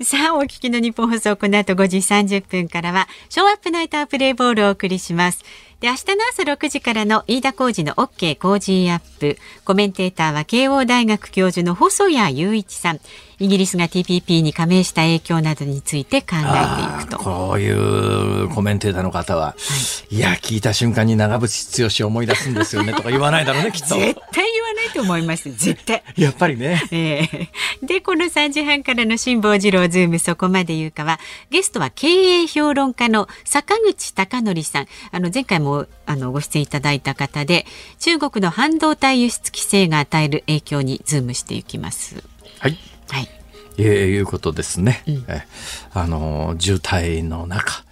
[0.02, 5.44] さあ、お聞きの日本放送、この後5時30分からは、ショーアップナイタープレイボールをお送りします。
[5.82, 9.36] で、明日の朝6時からの飯田浩二の OK 工事アップ。
[9.64, 13.00] コメンテーターは慶応大学教授の細谷雄一さん。
[13.42, 17.18] イギリスが TPP に加盟した影響などについて考えていくと。
[17.18, 19.56] こういうコメンテーターの方は、
[20.10, 23.96] い、や、聞いた瞬間に長渕剛を思い出すんですよね とか言わないだろうね、きっと。
[23.96, 25.52] 絶対言わないと思います。
[25.52, 26.04] 絶対。
[26.16, 26.84] やっぱりね。
[26.92, 27.48] ええ
[27.82, 31.18] で、この3時半からの辛坊治郎ズームそこまで言うかは、
[31.50, 34.86] ゲストは経営評論家の坂口孝則さん。
[35.10, 35.71] あの、前回も
[36.06, 37.66] あのご出演いただいた方で、
[37.98, 42.22] 中国の半導体輸出規制が与える影響にズームしていきます。
[42.58, 42.76] はい。
[43.08, 43.28] はい。
[43.78, 45.02] えーいうことですね。
[45.06, 47.84] うんえーあのー渋滞の中、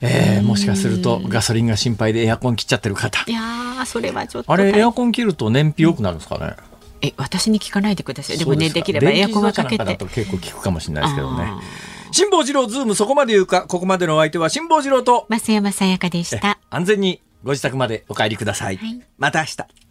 [0.00, 3.32] えーもしかするとガソリンが心配でエアコン切っちゃってる方い。
[3.32, 6.54] やー、それはちょっとあれ、大エアコン切ると燃費良くなるんですかね？
[7.00, 8.38] え、私に聞かないでください。
[8.38, 11.60] でもね、できればエアコンはかけて結構効くかもしれないですけどねあ。
[12.10, 16.58] 辛坊治郎ズームそこまで言うか、ここまでのお相手は辛坊治郎と、増山さやかでしえた。
[16.70, 18.76] 安全にご自宅までお帰りください。
[18.76, 19.87] はいまた明日。